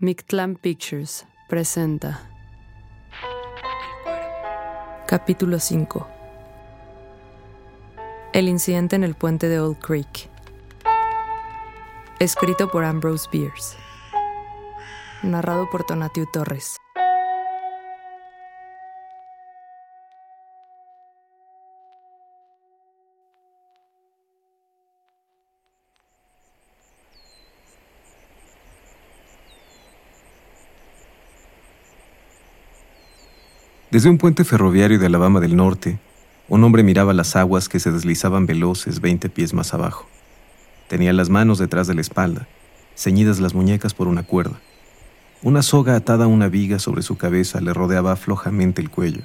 Mictlan 0.00 0.54
Pictures 0.54 1.26
presenta. 1.48 2.20
Capítulo 5.08 5.58
5 5.58 6.06
El 8.32 8.46
incidente 8.48 8.94
en 8.94 9.02
el 9.02 9.16
puente 9.16 9.48
de 9.48 9.58
Old 9.58 9.80
Creek. 9.80 10.30
Escrito 12.20 12.70
por 12.70 12.84
Ambrose 12.84 13.28
Bierce. 13.32 13.76
Narrado 15.24 15.68
por 15.68 15.82
Tonatiu 15.82 16.26
Torres 16.32 16.77
Desde 33.90 34.10
un 34.10 34.18
puente 34.18 34.44
ferroviario 34.44 34.98
de 34.98 35.06
Alabama 35.06 35.40
del 35.40 35.56
Norte, 35.56 35.98
un 36.46 36.62
hombre 36.62 36.82
miraba 36.82 37.14
las 37.14 37.36
aguas 37.36 37.70
que 37.70 37.80
se 37.80 37.90
deslizaban 37.90 38.44
veloces 38.44 39.00
veinte 39.00 39.30
pies 39.30 39.54
más 39.54 39.72
abajo. 39.72 40.06
Tenía 40.88 41.14
las 41.14 41.30
manos 41.30 41.56
detrás 41.58 41.86
de 41.86 41.94
la 41.94 42.02
espalda, 42.02 42.46
ceñidas 42.94 43.40
las 43.40 43.54
muñecas 43.54 43.94
por 43.94 44.06
una 44.06 44.24
cuerda. 44.24 44.60
Una 45.42 45.62
soga 45.62 45.96
atada 45.96 46.26
a 46.26 46.28
una 46.28 46.48
viga 46.48 46.78
sobre 46.78 47.00
su 47.00 47.16
cabeza 47.16 47.62
le 47.62 47.72
rodeaba 47.72 48.14
flojamente 48.16 48.82
el 48.82 48.90
cuello. 48.90 49.22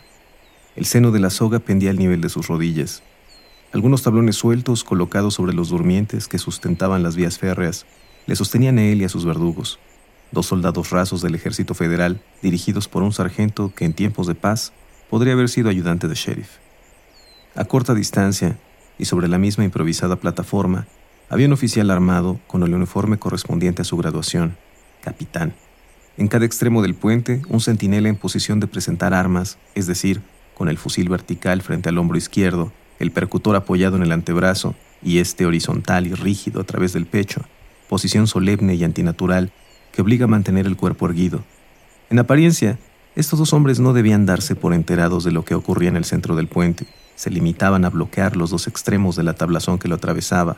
El 0.77 0.85
seno 0.85 1.11
de 1.11 1.19
la 1.19 1.29
soga 1.29 1.59
pendía 1.59 1.89
al 1.89 1.99
nivel 1.99 2.21
de 2.21 2.29
sus 2.29 2.47
rodillas. 2.47 3.03
Algunos 3.73 4.01
tablones 4.01 4.37
sueltos 4.37 4.85
colocados 4.85 5.33
sobre 5.33 5.53
los 5.53 5.67
durmientes 5.71 6.29
que 6.29 6.37
sustentaban 6.37 7.03
las 7.03 7.17
vías 7.17 7.37
férreas 7.37 7.85
le 8.27 8.35
sostenían 8.37 8.77
a 8.77 8.83
él 8.85 9.01
y 9.01 9.03
a 9.03 9.09
sus 9.09 9.25
verdugos 9.25 9.77
dos 10.33 10.47
soldados 10.47 10.89
rasos 10.89 11.21
del 11.21 11.35
ejército 11.35 11.73
federal 11.73 12.19
dirigidos 12.41 12.87
por 12.87 13.03
un 13.03 13.13
sargento 13.13 13.71
que 13.75 13.85
en 13.85 13.93
tiempos 13.93 14.27
de 14.27 14.35
paz 14.35 14.73
podría 15.09 15.33
haber 15.33 15.47
sido 15.47 15.69
ayudante 15.69 16.07
de 16.07 16.15
sheriff. 16.15 16.57
A 17.55 17.65
corta 17.65 17.93
distancia, 17.93 18.57
y 18.97 19.05
sobre 19.05 19.27
la 19.27 19.37
misma 19.37 19.63
improvisada 19.63 20.15
plataforma, 20.17 20.87
había 21.29 21.47
un 21.47 21.53
oficial 21.53 21.89
armado 21.91 22.39
con 22.47 22.63
el 22.63 22.73
uniforme 22.73 23.17
correspondiente 23.17 23.81
a 23.81 23.85
su 23.85 23.97
graduación, 23.97 24.57
capitán. 25.01 25.53
En 26.17 26.27
cada 26.27 26.45
extremo 26.45 26.81
del 26.81 26.95
puente, 26.95 27.41
un 27.49 27.59
centinela 27.59 28.09
en 28.09 28.15
posición 28.15 28.59
de 28.59 28.67
presentar 28.67 29.13
armas, 29.13 29.57
es 29.73 29.87
decir, 29.87 30.21
con 30.53 30.69
el 30.69 30.77
fusil 30.77 31.09
vertical 31.09 31.61
frente 31.61 31.89
al 31.89 31.97
hombro 31.97 32.17
izquierdo, 32.17 32.71
el 32.99 33.11
percutor 33.11 33.55
apoyado 33.55 33.95
en 33.97 34.03
el 34.03 34.11
antebrazo 34.11 34.75
y 35.01 35.19
este 35.19 35.45
horizontal 35.45 36.07
y 36.07 36.13
rígido 36.13 36.61
a 36.61 36.63
través 36.63 36.93
del 36.93 37.05
pecho, 37.05 37.41
posición 37.89 38.27
solemne 38.27 38.75
y 38.75 38.83
antinatural 38.83 39.51
que 39.93 40.01
obliga 40.01 40.25
a 40.25 40.27
mantener 40.27 40.65
el 40.65 40.75
cuerpo 40.75 41.05
erguido. 41.05 41.43
En 42.09 42.19
apariencia, 42.19 42.77
estos 43.15 43.39
dos 43.39 43.53
hombres 43.53 43.79
no 43.79 43.93
debían 43.93 44.25
darse 44.25 44.55
por 44.55 44.73
enterados 44.73 45.23
de 45.23 45.31
lo 45.31 45.45
que 45.45 45.55
ocurría 45.55 45.89
en 45.89 45.95
el 45.95 46.03
centro 46.03 46.35
del 46.35 46.47
puente. 46.47 46.87
Se 47.15 47.29
limitaban 47.29 47.85
a 47.85 47.89
bloquear 47.89 48.35
los 48.35 48.49
dos 48.49 48.67
extremos 48.67 49.15
de 49.15 49.23
la 49.23 49.35
tablazón 49.35 49.77
que 49.77 49.87
lo 49.87 49.95
atravesaba. 49.95 50.57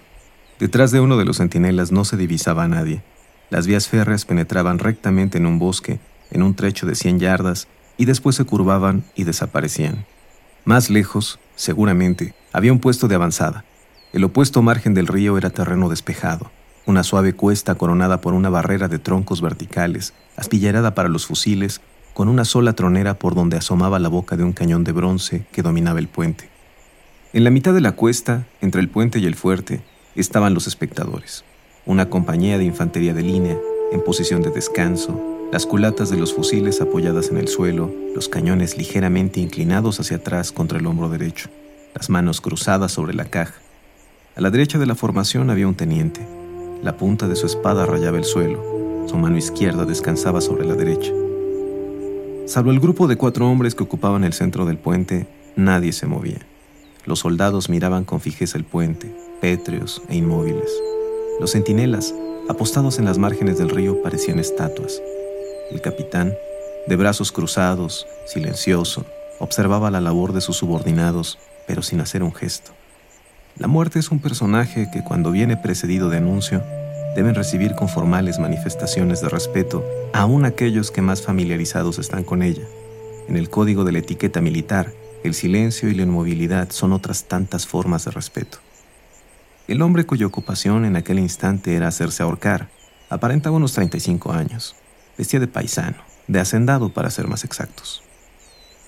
Detrás 0.58 0.92
de 0.92 1.02
uno 1.02 1.18
de 1.18 1.26
los 1.26 1.38
centinelas 1.38 1.92
no 1.92 2.06
se 2.06 2.16
divisaba 2.16 2.64
a 2.64 2.68
nadie. 2.70 3.04
Las 3.50 3.68
vías 3.68 3.90
férreas 3.90 4.26
penetraban 4.26 4.80
rectamente 4.80 5.38
en 5.38 5.46
un 5.46 5.60
bosque, 5.60 6.00
en 6.32 6.42
un 6.42 6.56
trecho 6.56 6.88
de 6.88 6.96
100 6.96 7.20
yardas, 7.20 7.68
y 7.98 8.06
después 8.06 8.38
se 8.38 8.46
curvaban 8.46 9.04
y 9.16 9.26
desaparecían. 9.26 10.06
Más 10.64 10.90
lejos, 10.90 11.40
seguramente, 11.56 12.34
había 12.54 12.72
un 12.72 12.80
puesto 12.80 13.10
de 13.10 13.16
avanzada. 13.16 13.66
El 14.14 14.24
opuesto 14.24 14.62
margen 14.62 14.94
del 14.94 15.08
río 15.08 15.38
era 15.38 15.50
terreno 15.50 15.90
despejado 15.90 16.50
una 16.86 17.04
suave 17.04 17.34
cuesta 17.34 17.76
coronada 17.76 18.22
por 18.22 18.34
una 18.34 18.50
barrera 18.50 18.88
de 18.88 19.00
troncos 19.00 19.42
verticales, 19.42 20.14
astillarada 20.36 20.94
para 20.94 21.10
los 21.10 21.26
fusiles, 21.26 21.82
con 22.14 22.28
una 22.28 22.46
sola 22.46 22.74
tronera 22.74 23.16
por 23.16 23.36
donde 23.36 23.58
asomaba 23.58 24.00
la 24.00 24.10
boca 24.10 24.38
de 24.38 24.44
un 24.44 24.54
cañón 24.54 24.84
de 24.84 24.92
bronce 24.92 25.46
que 25.52 25.62
dominaba 25.62 26.00
el 26.00 26.08
puente. 26.08 26.50
En 27.34 27.44
la 27.44 27.50
mitad 27.50 27.74
de 27.74 27.82
la 27.82 27.94
cuesta, 27.94 28.46
entre 28.62 28.80
el 28.82 28.90
puente 28.90 29.20
y 29.20 29.26
el 29.26 29.36
fuerte, 29.36 29.82
estaban 30.16 30.54
los 30.54 30.68
espectadores, 30.68 31.44
una 31.86 32.10
compañía 32.10 32.58
de 32.58 32.64
infantería 32.64 33.14
de 33.14 33.24
línea, 33.24 33.58
en 33.92 34.04
posición 34.04 34.42
de 34.42 34.52
descanso, 34.52 35.20
las 35.52 35.66
culatas 35.66 36.10
de 36.10 36.18
los 36.18 36.34
fusiles 36.34 36.82
apoyadas 36.82 37.30
en 37.30 37.38
el 37.38 37.48
suelo, 37.48 37.94
los 38.16 38.30
cañones 38.30 38.78
ligeramente 38.78 39.40
inclinados 39.40 40.00
hacia 40.00 40.18
atrás 40.18 40.52
contra 40.52 40.80
el 40.80 40.86
hombro 40.86 41.10
derecho, 41.10 41.50
las 41.94 42.10
manos 42.10 42.42
cruzadas 42.42 42.92
sobre 42.92 43.14
la 43.14 43.26
caja. 43.26 43.56
A 44.36 44.42
la 44.42 44.50
derecha 44.50 44.80
de 44.80 44.86
la 44.86 44.96
formación 44.96 45.50
había 45.50 45.68
un 45.68 45.76
teniente, 45.76 46.26
la 46.84 46.98
punta 46.98 47.28
de 47.28 47.36
su 47.36 47.46
espada 47.46 47.86
rayaba 47.86 48.18
el 48.18 48.26
suelo. 48.26 49.08
Su 49.08 49.18
mano 49.18 49.38
izquierda 49.38 49.86
descansaba 49.86 50.42
sobre 50.42 50.66
la 50.66 50.76
derecha. 50.76 51.12
Salvo 52.46 52.72
el 52.72 52.80
grupo 52.80 53.08
de 53.08 53.18
cuatro 53.18 53.50
hombres 53.50 53.76
que 53.76 53.84
ocupaban 53.84 54.24
el 54.24 54.34
centro 54.34 54.66
del 54.66 54.78
puente, 54.78 55.28
nadie 55.56 55.94
se 55.94 56.06
movía. 56.06 56.46
Los 57.06 57.20
soldados 57.20 57.70
miraban 57.70 58.04
con 58.04 58.22
fijeza 58.22 58.58
el 58.58 58.64
puente, 58.64 59.16
pétreos 59.42 60.02
e 60.10 60.16
inmóviles. 60.16 60.72
Los 61.40 61.52
centinelas, 61.52 62.14
apostados 62.50 63.00
en 63.00 63.06
las 63.06 63.18
márgenes 63.18 63.58
del 63.58 63.70
río, 63.70 64.02
parecían 64.02 64.40
estatuas. 64.40 65.02
El 65.72 65.82
capitán, 65.82 66.34
de 66.88 66.96
brazos 66.96 67.32
cruzados, 67.32 68.06
silencioso, 68.28 69.06
observaba 69.40 69.92
la 69.92 70.02
labor 70.02 70.34
de 70.34 70.42
sus 70.42 70.58
subordinados, 70.58 71.40
pero 71.68 71.82
sin 71.82 72.00
hacer 72.00 72.24
un 72.24 72.34
gesto. 72.34 72.72
La 73.58 73.68
muerte 73.68 74.00
es 74.00 74.12
un 74.12 74.20
personaje 74.20 74.90
que 74.92 75.02
cuando 75.02 75.32
viene 75.32 75.56
precedido 75.56 76.10
de 76.10 76.18
anuncio, 76.18 76.62
deben 77.16 77.36
recibir 77.36 77.74
con 77.74 77.88
formales 77.88 78.38
manifestaciones 78.38 79.22
de 79.22 79.30
respeto 79.30 79.86
aún 80.14 80.44
aquellos 80.44 80.92
que 80.92 81.02
más 81.02 81.22
familiarizados 81.22 81.98
están 81.98 82.26
con 82.26 82.44
ella. 82.44 82.64
En 83.30 83.38
el 83.38 83.50
código 83.50 83.86
de 83.86 83.94
la 83.94 84.00
etiqueta 84.00 84.42
militar, 84.42 84.92
el 85.24 85.34
silencio 85.34 85.90
y 85.90 85.96
la 85.96 86.04
inmovilidad 86.04 86.70
son 86.72 86.92
otras 86.92 87.26
tantas 87.26 87.66
formas 87.66 88.04
de 88.04 88.12
respeto. 88.12 88.58
El 89.70 89.82
hombre 89.82 90.06
cuya 90.06 90.28
ocupación 90.28 90.84
en 90.84 90.98
aquel 90.98 91.18
instante 91.18 91.76
era 91.76 91.88
hacerse 91.88 92.24
ahorcar, 92.24 92.68
aparentaba 93.10 93.56
unos 93.56 93.72
35 93.72 94.34
años. 94.34 94.76
Vestía 95.18 95.40
de 95.40 95.48
paisano, 95.48 95.98
de 96.28 96.42
hacendado 96.42 96.90
para 96.90 97.10
ser 97.10 97.30
más 97.30 97.46
exactos. 97.46 98.04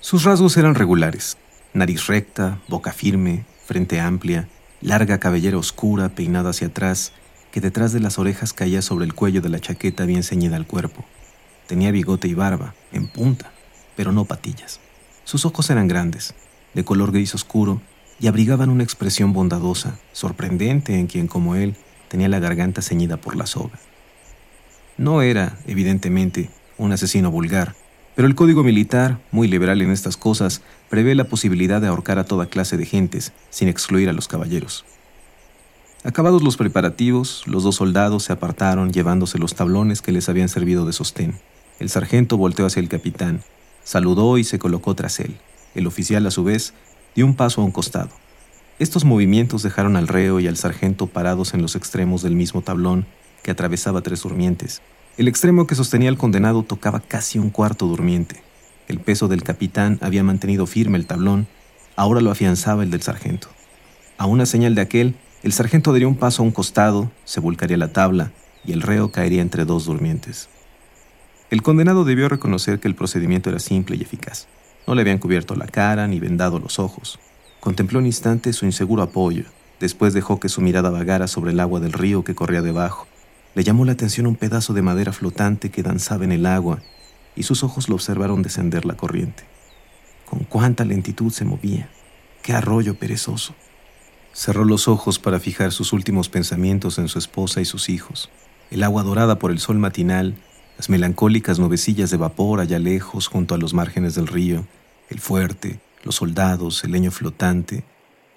Sus 0.01 0.25
rasgos 0.25 0.57
eran 0.57 0.75
regulares, 0.75 1.37
nariz 1.73 2.07
recta, 2.07 2.59
boca 2.67 2.91
firme, 2.91 3.45
frente 3.65 3.99
amplia, 3.99 4.49
larga 4.81 5.19
cabellera 5.19 5.57
oscura 5.57 6.09
peinada 6.09 6.51
hacia 6.51 6.67
atrás, 6.67 7.13
que 7.51 7.61
detrás 7.61 7.93
de 7.93 7.99
las 7.99 8.19
orejas 8.19 8.53
caía 8.53 8.81
sobre 8.81 9.05
el 9.05 9.13
cuello 9.13 9.41
de 9.41 9.49
la 9.49 9.59
chaqueta 9.59 10.05
bien 10.05 10.23
ceñida 10.23 10.55
al 10.55 10.67
cuerpo. 10.67 11.05
Tenía 11.67 11.91
bigote 11.91 12.27
y 12.27 12.33
barba, 12.33 12.73
en 12.91 13.07
punta, 13.07 13.51
pero 13.95 14.11
no 14.11 14.25
patillas. 14.25 14.79
Sus 15.23 15.45
ojos 15.45 15.69
eran 15.69 15.87
grandes, 15.87 16.35
de 16.73 16.85
color 16.85 17.11
gris 17.11 17.35
oscuro, 17.35 17.81
y 18.19 18.27
abrigaban 18.27 18.69
una 18.69 18.83
expresión 18.83 19.33
bondadosa, 19.33 19.99
sorprendente 20.11 20.99
en 20.99 21.07
quien, 21.07 21.27
como 21.27 21.55
él, 21.55 21.75
tenía 22.07 22.29
la 22.29 22.39
garganta 22.39 22.81
ceñida 22.81 23.17
por 23.17 23.35
la 23.35 23.45
soga. 23.45 23.79
No 24.97 25.21
era, 25.21 25.57
evidentemente, 25.67 26.49
un 26.77 26.91
asesino 26.91 27.29
vulgar, 27.29 27.75
pero 28.15 28.27
el 28.27 28.35
código 28.35 28.63
militar, 28.63 29.19
muy 29.31 29.47
liberal 29.47 29.81
en 29.81 29.91
estas 29.91 30.17
cosas, 30.17 30.61
prevé 30.89 31.15
la 31.15 31.25
posibilidad 31.25 31.81
de 31.81 31.87
ahorcar 31.87 32.19
a 32.19 32.25
toda 32.25 32.47
clase 32.47 32.77
de 32.77 32.85
gentes, 32.85 33.33
sin 33.49 33.67
excluir 33.67 34.09
a 34.09 34.13
los 34.13 34.27
caballeros. 34.27 34.85
Acabados 36.03 36.43
los 36.43 36.57
preparativos, 36.57 37.43
los 37.47 37.63
dos 37.63 37.75
soldados 37.75 38.23
se 38.23 38.33
apartaron 38.33 38.93
llevándose 38.93 39.39
los 39.39 39.55
tablones 39.55 40.01
que 40.01 40.11
les 40.11 40.29
habían 40.29 40.47
servido 40.47 40.85
de 40.85 40.93
sostén. 40.93 41.39
El 41.79 41.89
sargento 41.89 42.37
volteó 42.37 42.65
hacia 42.65 42.79
el 42.79 42.89
capitán, 42.89 43.41
saludó 43.83 44.37
y 44.37 44.43
se 44.43 44.59
colocó 44.59 44.95
tras 44.95 45.19
él. 45.19 45.37
El 45.75 45.87
oficial, 45.87 46.25
a 46.25 46.31
su 46.31 46.43
vez, 46.43 46.73
dio 47.15 47.25
un 47.25 47.35
paso 47.35 47.61
a 47.61 47.65
un 47.65 47.71
costado. 47.71 48.09
Estos 48.79 49.05
movimientos 49.05 49.63
dejaron 49.63 49.95
al 49.95 50.07
reo 50.07 50.39
y 50.39 50.47
al 50.47 50.55
sargento 50.55 51.07
parados 51.07 51.53
en 51.53 51.61
los 51.61 51.75
extremos 51.75 52.21
del 52.21 52.35
mismo 52.35 52.61
tablón 52.61 53.05
que 53.43 53.51
atravesaba 53.51 54.01
tres 54.01 54.21
durmientes. 54.21 54.81
El 55.17 55.27
extremo 55.27 55.65
que 55.65 55.75
sostenía 55.75 56.09
al 56.09 56.17
condenado 56.17 56.63
tocaba 56.63 56.99
casi 56.99 57.39
un 57.39 57.49
cuarto 57.49 57.87
durmiente. 57.87 58.46
El 58.87 58.99
peso 58.99 59.27
del 59.27 59.43
capitán 59.43 59.99
había 60.01 60.23
mantenido 60.23 60.65
firme 60.65 60.97
el 60.97 61.05
tablón, 61.05 61.47
ahora 61.97 62.21
lo 62.21 62.31
afianzaba 62.31 62.83
el 62.83 62.89
del 62.89 63.01
sargento. 63.01 63.49
A 64.17 64.25
una 64.25 64.45
señal 64.45 64.75
de 64.75 64.81
aquel, 64.81 65.15
el 65.43 65.51
sargento 65.51 65.91
daría 65.91 66.07
un 66.07 66.15
paso 66.15 66.41
a 66.41 66.45
un 66.45 66.51
costado, 66.51 67.11
se 67.25 67.39
volcaría 67.39 67.77
la 67.77 67.91
tabla 67.91 68.31
y 68.65 68.71
el 68.71 68.81
reo 68.81 69.11
caería 69.11 69.41
entre 69.41 69.65
dos 69.65 69.85
durmientes. 69.85 70.49
El 71.49 71.61
condenado 71.61 72.05
debió 72.05 72.29
reconocer 72.29 72.79
que 72.79 72.87
el 72.87 72.95
procedimiento 72.95 73.49
era 73.49 73.59
simple 73.59 73.95
y 73.95 74.01
eficaz. 74.01 74.47
No 74.87 74.95
le 74.95 75.01
habían 75.01 75.17
cubierto 75.19 75.55
la 75.55 75.67
cara 75.67 76.07
ni 76.07 76.19
vendado 76.19 76.59
los 76.59 76.79
ojos. 76.79 77.19
Contempló 77.59 77.99
un 77.99 78.05
instante 78.05 78.53
su 78.53 78.65
inseguro 78.65 79.03
apoyo, 79.03 79.43
después 79.79 80.13
dejó 80.13 80.39
que 80.39 80.49
su 80.49 80.61
mirada 80.61 80.89
vagara 80.89 81.27
sobre 81.27 81.51
el 81.51 81.59
agua 81.59 81.79
del 81.79 81.93
río 81.93 82.23
que 82.23 82.35
corría 82.35 82.61
debajo. 82.61 83.07
Le 83.53 83.63
llamó 83.63 83.85
la 83.85 83.93
atención 83.93 84.27
un 84.27 84.35
pedazo 84.35 84.73
de 84.73 84.81
madera 84.81 85.11
flotante 85.11 85.71
que 85.71 85.83
danzaba 85.83 86.23
en 86.23 86.31
el 86.31 86.45
agua, 86.45 86.81
y 87.37 87.43
sus 87.43 87.63
ojos 87.63 87.87
lo 87.87 87.95
observaron 87.95 88.41
descender 88.41 88.85
la 88.85 88.97
corriente. 88.97 89.43
Con 90.25 90.39
cuánta 90.39 90.83
lentitud 90.83 91.31
se 91.31 91.45
movía. 91.45 91.87
Qué 92.41 92.53
arroyo 92.53 92.95
perezoso. 92.95 93.53
Cerró 94.33 94.65
los 94.65 94.87
ojos 94.87 95.19
para 95.19 95.39
fijar 95.39 95.71
sus 95.71 95.93
últimos 95.93 96.29
pensamientos 96.29 96.97
en 96.97 97.07
su 97.07 97.19
esposa 97.19 97.61
y 97.61 97.65
sus 97.65 97.89
hijos. 97.89 98.29
El 98.71 98.83
agua 98.83 99.03
dorada 99.03 99.39
por 99.39 99.51
el 99.51 99.59
sol 99.59 99.77
matinal, 99.77 100.35
las 100.77 100.89
melancólicas 100.89 101.59
nubecillas 101.59 102.09
de 102.09 102.17
vapor 102.17 102.59
allá 102.59 102.79
lejos 102.79 103.27
junto 103.27 103.55
a 103.55 103.57
los 103.57 103.73
márgenes 103.73 104.15
del 104.15 104.27
río, 104.27 104.65
el 105.09 105.19
fuerte, 105.19 105.79
los 106.03 106.15
soldados, 106.15 106.83
el 106.83 106.91
leño 106.91 107.11
flotante, 107.11 107.83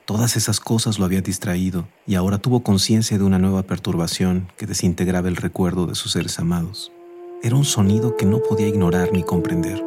todas 0.05 0.37
esas 0.37 0.61
cosas 0.61 0.99
lo 0.99 1.05
habían 1.05 1.23
distraído 1.23 1.89
y 2.07 2.15
ahora 2.15 2.39
tuvo 2.39 2.63
conciencia 2.63 3.19
de 3.19 3.25
una 3.25 3.39
nueva 3.39 3.63
perturbación 3.63 4.49
que 4.57 4.67
desintegraba 4.67 5.29
el 5.29 5.37
recuerdo 5.37 5.87
de 5.87 5.95
sus 5.95 6.13
seres 6.13 6.39
amados. 6.39 6.93
Era 7.43 7.57
un 7.57 7.65
sonido 7.65 8.19
que 8.19 8.27
no 8.27 8.43
podía 8.43 8.69
ignorar 8.69 9.15
ni 9.15 9.23
comprender. 9.23 9.83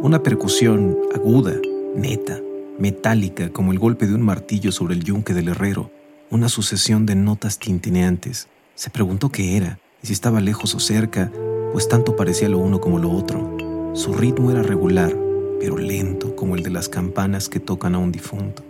Una 0.00 0.24
percusión 0.24 0.98
aguda, 1.14 1.54
neta, 1.94 2.40
metálica 2.80 3.50
como 3.50 3.70
el 3.70 3.78
golpe 3.78 4.08
de 4.08 4.14
un 4.14 4.22
martillo 4.22 4.72
sobre 4.72 4.94
el 4.94 5.04
yunque 5.04 5.32
del 5.32 5.50
herrero, 5.50 5.92
una 6.30 6.48
sucesión 6.48 7.06
de 7.06 7.14
notas 7.14 7.60
tintineantes. 7.60 8.48
Se 8.74 8.90
preguntó 8.90 9.28
qué 9.30 9.56
era 9.56 9.78
y 10.02 10.08
si 10.08 10.12
estaba 10.12 10.40
lejos 10.40 10.74
o 10.74 10.80
cerca, 10.80 11.30
pues 11.72 11.86
tanto 11.86 12.16
parecía 12.16 12.48
lo 12.48 12.58
uno 12.58 12.80
como 12.80 12.98
lo 12.98 13.12
otro. 13.12 13.92
Su 13.94 14.12
ritmo 14.12 14.50
era 14.50 14.64
regular, 14.64 15.14
pero 15.60 15.78
lento 15.78 16.34
como 16.34 16.56
el 16.56 16.64
de 16.64 16.70
las 16.70 16.88
campanas 16.88 17.48
que 17.48 17.60
tocan 17.60 17.94
a 17.94 17.98
un 17.98 18.10
difunto. 18.10 18.64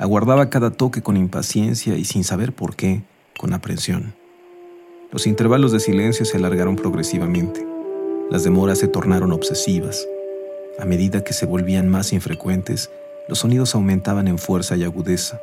Aguardaba 0.00 0.50
cada 0.50 0.72
toque 0.72 1.02
con 1.02 1.16
impaciencia 1.16 1.96
y 1.96 2.04
sin 2.04 2.24
saber 2.24 2.52
por 2.52 2.74
qué, 2.74 3.04
con 3.38 3.52
aprensión. 3.52 4.18
Los 5.12 5.26
intervalos 5.26 5.72
de 5.72 5.80
silencio 5.80 6.24
se 6.24 6.36
alargaron 6.36 6.76
progresivamente. 6.76 7.66
Las 8.30 8.44
demoras 8.44 8.78
se 8.78 8.86
tornaron 8.86 9.32
obsesivas. 9.32 10.06
A 10.78 10.84
medida 10.84 11.24
que 11.24 11.32
se 11.32 11.46
volvían 11.46 11.88
más 11.88 12.12
infrecuentes, 12.12 12.90
los 13.28 13.40
sonidos 13.40 13.74
aumentaban 13.74 14.28
en 14.28 14.38
fuerza 14.38 14.76
y 14.76 14.84
agudeza. 14.84 15.40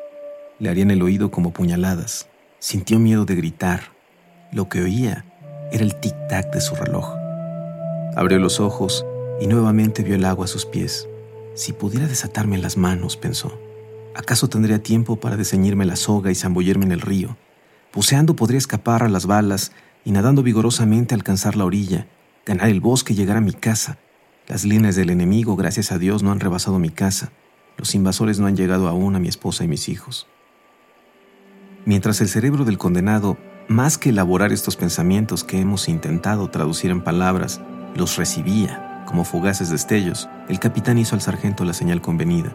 Le 0.59 0.69
harían 0.69 0.89
el 0.89 1.01
oído 1.01 1.31
como 1.31 1.51
puñaladas. 1.51 2.27
Sintió 2.59 2.97
miedo 2.97 3.25
de 3.25 3.35
gritar. 3.35 3.91
Lo 4.53 4.69
que 4.69 4.81
oía 4.81 5.25
era 5.73 5.83
el 5.83 5.95
tic-tac 5.99 6.49
de 6.53 6.61
su 6.61 6.73
reloj. 6.73 7.13
Abrió 8.15 8.39
los 8.39 8.61
ojos 8.61 9.05
y 9.41 9.47
nuevamente 9.47 10.01
vio 10.01 10.15
el 10.15 10.23
agua 10.23 10.45
a 10.45 10.47
sus 10.47 10.65
pies. 10.65 11.09
Si 11.55 11.73
pudiera 11.73 12.07
desatarme 12.07 12.57
las 12.57 12.77
manos, 12.77 13.17
pensó. 13.17 13.51
¿Acaso 14.15 14.47
tendría 14.47 14.81
tiempo 14.81 15.17
para 15.17 15.35
deseñirme 15.35 15.85
la 15.85 15.97
soga 15.97 16.31
y 16.31 16.35
zambullirme 16.35 16.85
en 16.85 16.93
el 16.93 17.01
río? 17.01 17.35
Buceando 17.93 18.35
podría 18.35 18.57
escapar 18.57 19.03
a 19.03 19.09
las 19.09 19.25
balas 19.25 19.71
y 20.05 20.11
nadando 20.11 20.43
vigorosamente 20.43 21.15
alcanzar 21.15 21.55
la 21.55 21.65
orilla, 21.65 22.07
ganar 22.45 22.69
el 22.69 22.81
bosque 22.81 23.13
y 23.13 23.15
llegar 23.15 23.37
a 23.37 23.41
mi 23.41 23.53
casa. 23.53 23.97
Las 24.47 24.63
líneas 24.63 24.95
del 24.95 25.09
enemigo, 25.09 25.55
gracias 25.55 25.91
a 25.91 25.97
Dios, 25.97 26.23
no 26.23 26.31
han 26.31 26.39
rebasado 26.39 26.79
mi 26.79 26.89
casa. 26.89 27.31
Los 27.77 27.95
invasores 27.95 28.39
no 28.39 28.47
han 28.47 28.55
llegado 28.55 28.87
aún 28.87 29.15
a 29.15 29.19
mi 29.19 29.27
esposa 29.27 29.63
y 29.63 29.67
mis 29.67 29.89
hijos. 29.89 30.27
Mientras 31.85 32.21
el 32.21 32.29
cerebro 32.29 32.65
del 32.65 32.77
condenado, 32.77 33.37
más 33.67 33.97
que 33.97 34.09
elaborar 34.09 34.51
estos 34.51 34.75
pensamientos 34.75 35.43
que 35.43 35.59
hemos 35.59 35.89
intentado 35.89 36.49
traducir 36.49 36.91
en 36.91 37.03
palabras, 37.03 37.61
los 37.95 38.17
recibía 38.17 38.87
como 39.07 39.23
fugaces 39.23 39.69
destellos, 39.69 40.29
el 40.49 40.59
capitán 40.59 40.97
hizo 40.97 41.15
al 41.15 41.21
sargento 41.21 41.63
la 41.63 41.73
señal 41.73 42.01
convenida. 42.01 42.53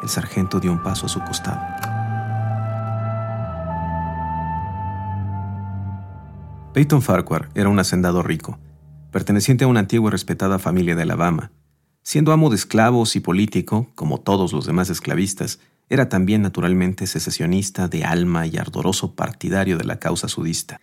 El 0.00 0.08
sargento 0.08 0.60
dio 0.60 0.72
un 0.72 0.82
paso 0.82 1.06
a 1.06 1.08
su 1.08 1.20
costado. 1.20 1.91
Peyton 6.72 7.02
Farquhar 7.02 7.50
era 7.54 7.68
un 7.68 7.78
hacendado 7.78 8.22
rico, 8.22 8.58
perteneciente 9.10 9.64
a 9.64 9.66
una 9.66 9.80
antigua 9.80 10.08
y 10.08 10.12
respetada 10.12 10.58
familia 10.58 10.96
de 10.96 11.02
Alabama. 11.02 11.52
Siendo 12.02 12.32
amo 12.32 12.48
de 12.48 12.56
esclavos 12.56 13.14
y 13.14 13.20
político, 13.20 13.90
como 13.94 14.18
todos 14.18 14.54
los 14.54 14.64
demás 14.64 14.88
esclavistas, 14.88 15.60
era 15.90 16.08
también 16.08 16.40
naturalmente 16.40 17.06
secesionista 17.06 17.88
de 17.88 18.04
alma 18.04 18.46
y 18.46 18.56
ardoroso 18.56 19.14
partidario 19.14 19.76
de 19.76 19.84
la 19.84 19.98
causa 19.98 20.28
sudista. 20.28 20.80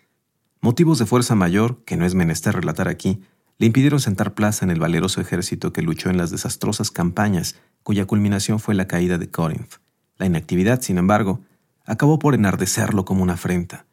Motivos 0.62 1.00
de 1.00 1.08
fuerza 1.08 1.34
mayor, 1.34 1.84
que 1.86 1.98
no 1.98 2.06
es 2.06 2.14
menester 2.14 2.54
relatar 2.54 2.88
aquí, 2.88 3.24
le 3.58 3.66
impidieron 3.66 4.00
sentar 4.00 4.36
plaza 4.36 4.66
en 4.66 4.70
el 4.70 4.80
valeroso 4.80 5.22
ejército 5.22 5.74
que 5.74 5.82
luchó 5.82 6.12
en 6.12 6.18
las 6.18 6.30
desastrosas 6.30 6.92
campañas 6.92 7.56
cuya 7.82 8.06
culminación 8.06 8.60
fue 8.60 8.76
la 8.76 8.88
caída 8.88 9.18
de 9.18 9.32
Corinth. 9.32 9.78
La 10.18 10.28
inactividad, 10.28 10.82
sin 10.82 11.00
embargo, 11.00 11.42
acabó 11.86 12.20
por 12.20 12.36
enardecerlo 12.36 13.06
como 13.06 13.24
una 13.24 13.34
afrenta. 13.34 13.88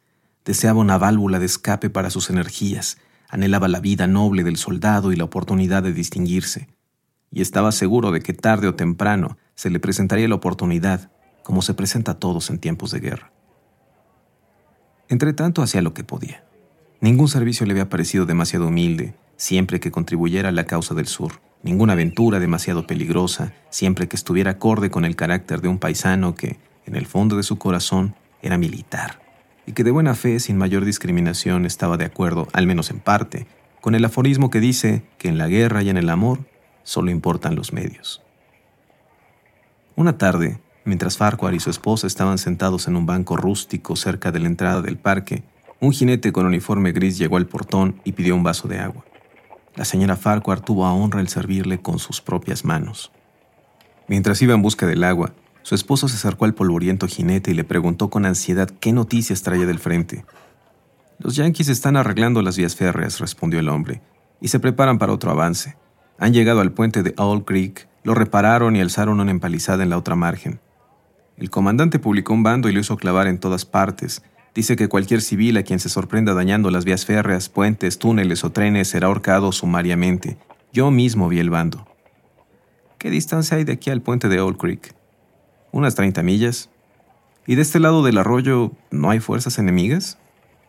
Deseaba 0.47 0.79
una 0.79 0.97
válvula 0.97 1.39
de 1.39 1.45
escape 1.45 1.89
para 1.89 2.09
sus 2.09 2.29
energías, 2.29 2.99
anhelaba 3.27 3.67
la 3.67 3.81
vida 3.81 4.07
noble 4.07 4.45
del 4.45 4.55
soldado 4.55 5.11
y 5.11 5.17
la 5.17 5.25
oportunidad 5.25 5.83
de 5.83 5.91
distinguirse. 5.91 6.69
Y 7.29 7.41
estaba 7.41 7.73
seguro 7.73 8.13
de 8.13 8.21
que 8.21 8.31
tarde 8.31 8.69
o 8.69 8.73
temprano 8.73 9.37
se 9.55 9.69
le 9.69 9.81
presentaría 9.81 10.29
la 10.29 10.35
oportunidad, 10.35 11.11
como 11.43 11.61
se 11.61 11.73
presenta 11.73 12.13
a 12.13 12.19
todos 12.19 12.49
en 12.49 12.59
tiempos 12.59 12.91
de 12.91 13.01
guerra. 13.01 13.33
Entretanto, 15.09 15.61
hacía 15.61 15.81
lo 15.81 15.93
que 15.93 16.05
podía. 16.05 16.45
Ningún 17.01 17.27
servicio 17.27 17.65
le 17.65 17.73
había 17.73 17.89
parecido 17.89 18.25
demasiado 18.25 18.69
humilde, 18.69 19.15
siempre 19.35 19.81
que 19.81 19.91
contribuyera 19.91 20.47
a 20.47 20.53
la 20.53 20.63
causa 20.63 20.95
del 20.95 21.07
sur. 21.07 21.41
Ninguna 21.61 21.91
aventura 21.91 22.39
demasiado 22.39 22.87
peligrosa, 22.87 23.51
siempre 23.69 24.07
que 24.07 24.15
estuviera 24.15 24.51
acorde 24.51 24.89
con 24.89 25.03
el 25.03 25.17
carácter 25.17 25.59
de 25.59 25.67
un 25.67 25.77
paisano 25.77 26.35
que, 26.35 26.57
en 26.85 26.95
el 26.95 27.05
fondo 27.05 27.35
de 27.35 27.43
su 27.43 27.57
corazón, 27.57 28.15
era 28.41 28.57
militar, 28.57 29.26
y 29.67 29.73
que 29.73 29.83
de 29.83 29.91
buena 29.91 30.15
fe, 30.15 30.39
sin 30.39 30.57
mayor 30.57 30.85
discriminación, 30.85 31.65
estaba 31.65 31.97
de 31.97 32.05
acuerdo, 32.05 32.47
al 32.53 32.65
menos 32.65 32.89
en 32.89 32.99
parte, 32.99 33.45
con 33.81 33.93
el 33.93 34.05
aforismo 34.05 34.49
que 34.49 34.61
dice 34.61 35.03
que 35.17 35.27
en 35.27 35.37
la 35.37 35.47
guerra 35.47 35.83
y 35.83 35.89
en 35.89 35.97
el 35.97 36.09
amor 36.09 36.39
solo 36.83 37.11
importan 37.11 37.55
los 37.55 37.73
medios. 37.73 38.23
Una 39.97 40.17
tarde, 40.17 40.61
mientras 40.85 41.17
Farquhar 41.17 41.53
y 41.53 41.59
su 41.59 41.69
esposa 41.69 42.07
estaban 42.07 42.37
sentados 42.37 42.87
en 42.87 42.95
un 42.95 43.05
banco 43.05 43.35
rústico 43.35 43.97
cerca 43.97 44.31
de 44.31 44.39
la 44.39 44.47
entrada 44.47 44.81
del 44.81 44.97
parque, 44.97 45.43
un 45.81 45.91
jinete 45.91 46.31
con 46.31 46.45
uniforme 46.45 46.93
gris 46.93 47.17
llegó 47.17 47.35
al 47.35 47.47
portón 47.47 47.99
y 48.05 48.13
pidió 48.13 48.35
un 48.35 48.43
vaso 48.43 48.69
de 48.69 48.79
agua. 48.79 49.03
La 49.75 49.83
señora 49.83 50.15
Farquhar 50.15 50.61
tuvo 50.61 50.85
a 50.85 50.93
honra 50.93 51.19
el 51.19 51.27
servirle 51.27 51.79
con 51.79 51.99
sus 51.99 52.21
propias 52.21 52.63
manos. 52.63 53.11
Mientras 54.07 54.41
iba 54.41 54.53
en 54.53 54.61
busca 54.61 54.87
del 54.87 55.03
agua, 55.03 55.33
su 55.67 55.75
esposo 55.75 56.07
se 56.07 56.15
acercó 56.15 56.45
al 56.45 56.53
polvoriento 56.53 57.07
jinete 57.07 57.51
y 57.51 57.53
le 57.53 57.65
preguntó 57.65 58.09
con 58.09 58.25
ansiedad 58.25 58.69
qué 58.79 58.93
noticias 58.93 59.43
traía 59.43 59.65
del 59.65 59.79
frente. 59.79 60.23
Los 61.19 61.35
yanquis 61.35 61.67
están 61.67 61.97
arreglando 61.97 62.41
las 62.41 62.55
vías 62.55 62.77
férreas, 62.77 63.19
respondió 63.19 63.59
el 63.59 63.67
hombre, 63.67 64.01
y 64.39 64.47
se 64.47 64.61
preparan 64.61 64.97
para 64.97 65.11
otro 65.11 65.29
avance. 65.29 65.75
Han 66.19 66.31
llegado 66.31 66.61
al 66.61 66.71
puente 66.71 67.03
de 67.03 67.13
Owl 67.17 67.43
Creek 67.43 67.85
lo 68.05 68.13
repararon 68.13 68.77
y 68.77 68.79
alzaron 68.79 69.19
una 69.19 69.29
empalizada 69.29 69.83
en 69.83 69.89
la 69.89 69.97
otra 69.97 70.15
margen. 70.15 70.61
El 71.35 71.49
comandante 71.49 71.99
publicó 71.99 72.31
un 72.31 72.43
bando 72.43 72.69
y 72.69 72.71
lo 72.71 72.79
hizo 72.79 72.95
clavar 72.95 73.27
en 73.27 73.37
todas 73.37 73.65
partes. 73.65 74.23
Dice 74.55 74.77
que 74.77 74.87
cualquier 74.87 75.21
civil 75.21 75.57
a 75.57 75.63
quien 75.63 75.81
se 75.81 75.89
sorprenda 75.89 76.33
dañando 76.33 76.71
las 76.71 76.85
vías 76.85 77.05
férreas, 77.05 77.49
puentes, 77.49 77.99
túneles 77.99 78.45
o 78.45 78.53
trenes 78.53 78.87
será 78.87 79.07
ahorcado 79.07 79.51
sumariamente. 79.51 80.37
Yo 80.71 80.91
mismo 80.91 81.27
vi 81.27 81.39
el 81.39 81.49
bando. 81.49 81.85
¿Qué 82.97 83.09
distancia 83.09 83.57
hay 83.57 83.65
de 83.65 83.73
aquí 83.73 83.89
al 83.89 84.01
puente 84.01 84.29
de 84.29 84.39
Old 84.39 84.55
Creek? 84.55 84.95
Unas 85.77 85.93
30 85.93 86.23
millas. 86.23 86.71
¿Y 87.45 87.53
de 87.53 87.61
este 87.61 87.79
lado 87.79 88.01
del 88.01 88.17
arroyo 88.17 88.71
no 88.89 89.11
hay 89.11 89.19
fuerzas 89.19 89.59
enemigas? 89.59 90.17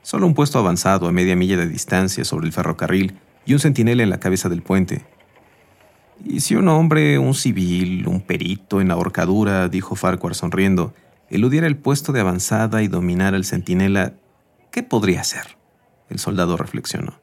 Solo 0.02 0.26
un 0.26 0.34
puesto 0.34 0.58
avanzado 0.58 1.08
a 1.08 1.12
media 1.12 1.34
milla 1.34 1.56
de 1.56 1.66
distancia 1.66 2.26
sobre 2.26 2.46
el 2.46 2.52
ferrocarril 2.52 3.16
y 3.46 3.54
un 3.54 3.58
centinela 3.58 4.02
en 4.02 4.10
la 4.10 4.20
cabeza 4.20 4.50
del 4.50 4.60
puente. 4.60 5.06
¿Y 6.26 6.40
si 6.40 6.56
un 6.56 6.68
hombre, 6.68 7.18
un 7.18 7.32
civil, 7.32 8.06
un 8.06 8.20
perito 8.20 8.82
en 8.82 8.88
la 8.88 8.98
horcadura, 8.98 9.70
dijo 9.70 9.96
Farquhar 9.96 10.34
sonriendo, 10.34 10.92
eludiera 11.30 11.66
el 11.66 11.78
puesto 11.78 12.12
de 12.12 12.20
avanzada 12.20 12.82
y 12.82 12.88
dominara 12.88 13.38
el 13.38 13.46
centinela, 13.46 14.12
¿qué 14.70 14.82
podría 14.82 15.22
hacer? 15.22 15.56
El 16.10 16.18
soldado 16.18 16.58
reflexionó. 16.58 17.18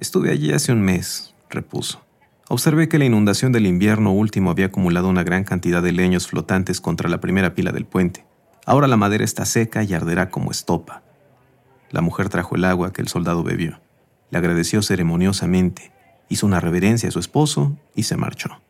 Estuve 0.00 0.32
allí 0.32 0.52
hace 0.52 0.72
un 0.72 0.82
mes, 0.82 1.36
repuso. 1.50 2.09
Observé 2.52 2.88
que 2.88 2.98
la 2.98 3.04
inundación 3.04 3.52
del 3.52 3.64
invierno 3.64 4.12
último 4.12 4.50
había 4.50 4.66
acumulado 4.66 5.08
una 5.08 5.22
gran 5.22 5.44
cantidad 5.44 5.84
de 5.84 5.92
leños 5.92 6.26
flotantes 6.26 6.80
contra 6.80 7.08
la 7.08 7.20
primera 7.20 7.54
pila 7.54 7.70
del 7.70 7.86
puente. 7.86 8.26
Ahora 8.66 8.88
la 8.88 8.96
madera 8.96 9.22
está 9.22 9.44
seca 9.44 9.84
y 9.84 9.94
arderá 9.94 10.30
como 10.30 10.50
estopa. 10.50 11.04
La 11.92 12.00
mujer 12.00 12.28
trajo 12.28 12.56
el 12.56 12.64
agua 12.64 12.92
que 12.92 13.02
el 13.02 13.06
soldado 13.06 13.44
bebió. 13.44 13.78
Le 14.30 14.38
agradeció 14.38 14.82
ceremoniosamente, 14.82 15.92
hizo 16.28 16.44
una 16.44 16.58
reverencia 16.58 17.08
a 17.08 17.12
su 17.12 17.20
esposo 17.20 17.78
y 17.94 18.02
se 18.02 18.16
marchó. 18.16 18.60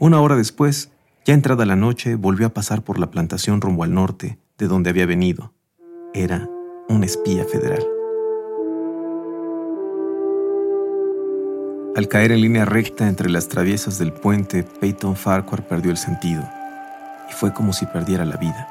Una 0.00 0.20
hora 0.20 0.34
después, 0.34 0.90
ya 1.24 1.34
entrada 1.34 1.66
la 1.66 1.76
noche, 1.76 2.16
volvió 2.16 2.48
a 2.48 2.52
pasar 2.52 2.82
por 2.82 2.98
la 2.98 3.12
plantación 3.12 3.60
rumbo 3.60 3.84
al 3.84 3.94
norte, 3.94 4.40
de 4.58 4.66
donde 4.66 4.90
había 4.90 5.06
venido. 5.06 5.54
Era 6.14 6.48
un 6.88 7.04
espía 7.04 7.44
federal. 7.44 7.97
Al 11.98 12.06
caer 12.06 12.30
en 12.30 12.42
línea 12.42 12.64
recta 12.64 13.08
entre 13.08 13.28
las 13.28 13.48
traviesas 13.48 13.98
del 13.98 14.12
puente, 14.12 14.62
Peyton 14.62 15.16
Farquhar 15.16 15.66
perdió 15.66 15.90
el 15.90 15.96
sentido, 15.96 16.48
y 17.28 17.32
fue 17.32 17.52
como 17.52 17.72
si 17.72 17.86
perdiera 17.86 18.24
la 18.24 18.36
vida. 18.36 18.68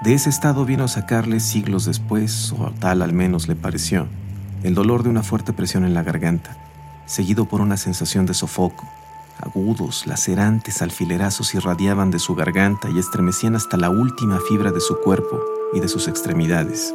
De 0.00 0.14
ese 0.14 0.28
estado 0.28 0.64
vino 0.64 0.82
a 0.82 0.88
sacarle 0.88 1.38
siglos 1.38 1.84
después, 1.84 2.52
o 2.58 2.72
tal 2.80 3.02
al 3.02 3.12
menos 3.12 3.46
le 3.46 3.54
pareció, 3.54 4.08
el 4.64 4.74
dolor 4.74 5.04
de 5.04 5.10
una 5.10 5.22
fuerte 5.22 5.52
presión 5.52 5.84
en 5.84 5.94
la 5.94 6.02
garganta, 6.02 6.56
seguido 7.06 7.44
por 7.44 7.60
una 7.60 7.76
sensación 7.76 8.26
de 8.26 8.34
sofoco. 8.34 8.84
Agudos, 9.40 10.08
lacerantes 10.08 10.82
alfilerazos 10.82 11.54
irradiaban 11.54 12.10
de 12.10 12.18
su 12.18 12.34
garganta 12.34 12.90
y 12.90 12.98
estremecían 12.98 13.54
hasta 13.54 13.76
la 13.76 13.90
última 13.90 14.40
fibra 14.48 14.72
de 14.72 14.80
su 14.80 14.98
cuerpo 15.02 15.40
y 15.72 15.78
de 15.78 15.86
sus 15.86 16.08
extremidades. 16.08 16.92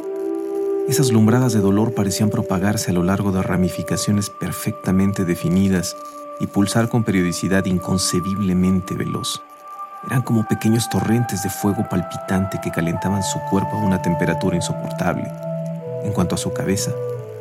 Esas 0.88 1.10
lumbradas 1.10 1.54
de 1.54 1.60
dolor 1.60 1.94
parecían 1.94 2.28
propagarse 2.28 2.90
a 2.90 2.94
lo 2.94 3.02
largo 3.02 3.32
de 3.32 3.42
ramificaciones 3.42 4.28
perfectamente 4.28 5.24
definidas 5.24 5.96
y 6.40 6.46
pulsar 6.46 6.90
con 6.90 7.04
periodicidad 7.04 7.64
inconcebiblemente 7.64 8.94
veloz. 8.94 9.42
Eran 10.06 10.20
como 10.20 10.46
pequeños 10.46 10.90
torrentes 10.90 11.42
de 11.42 11.48
fuego 11.48 11.88
palpitante 11.88 12.60
que 12.62 12.70
calentaban 12.70 13.22
su 13.22 13.38
cuerpo 13.50 13.76
a 13.76 13.82
una 13.82 14.02
temperatura 14.02 14.56
insoportable. 14.56 15.32
En 16.04 16.12
cuanto 16.12 16.34
a 16.34 16.38
su 16.38 16.52
cabeza, 16.52 16.92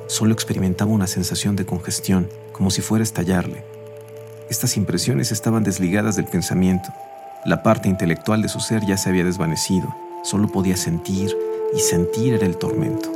solo 0.07 0.33
experimentaba 0.33 0.91
una 0.91 1.07
sensación 1.07 1.57
de 1.57 1.65
congestión, 1.65 2.29
como 2.53 2.71
si 2.71 2.81
fuera 2.81 3.01
a 3.01 3.03
estallarle. 3.03 3.65
Estas 4.49 4.77
impresiones 4.77 5.33
estaban 5.33 5.65
desligadas 5.65 6.15
del 6.15 6.25
pensamiento. 6.25 6.89
La 7.43 7.61
parte 7.61 7.89
intelectual 7.89 8.41
de 8.41 8.47
su 8.47 8.61
ser 8.61 8.85
ya 8.85 8.95
se 8.95 9.09
había 9.09 9.25
desvanecido. 9.25 9.93
Solo 10.23 10.47
podía 10.47 10.77
sentir, 10.77 11.35
y 11.75 11.79
sentir 11.79 12.35
era 12.35 12.45
el 12.45 12.55
tormento. 12.55 13.12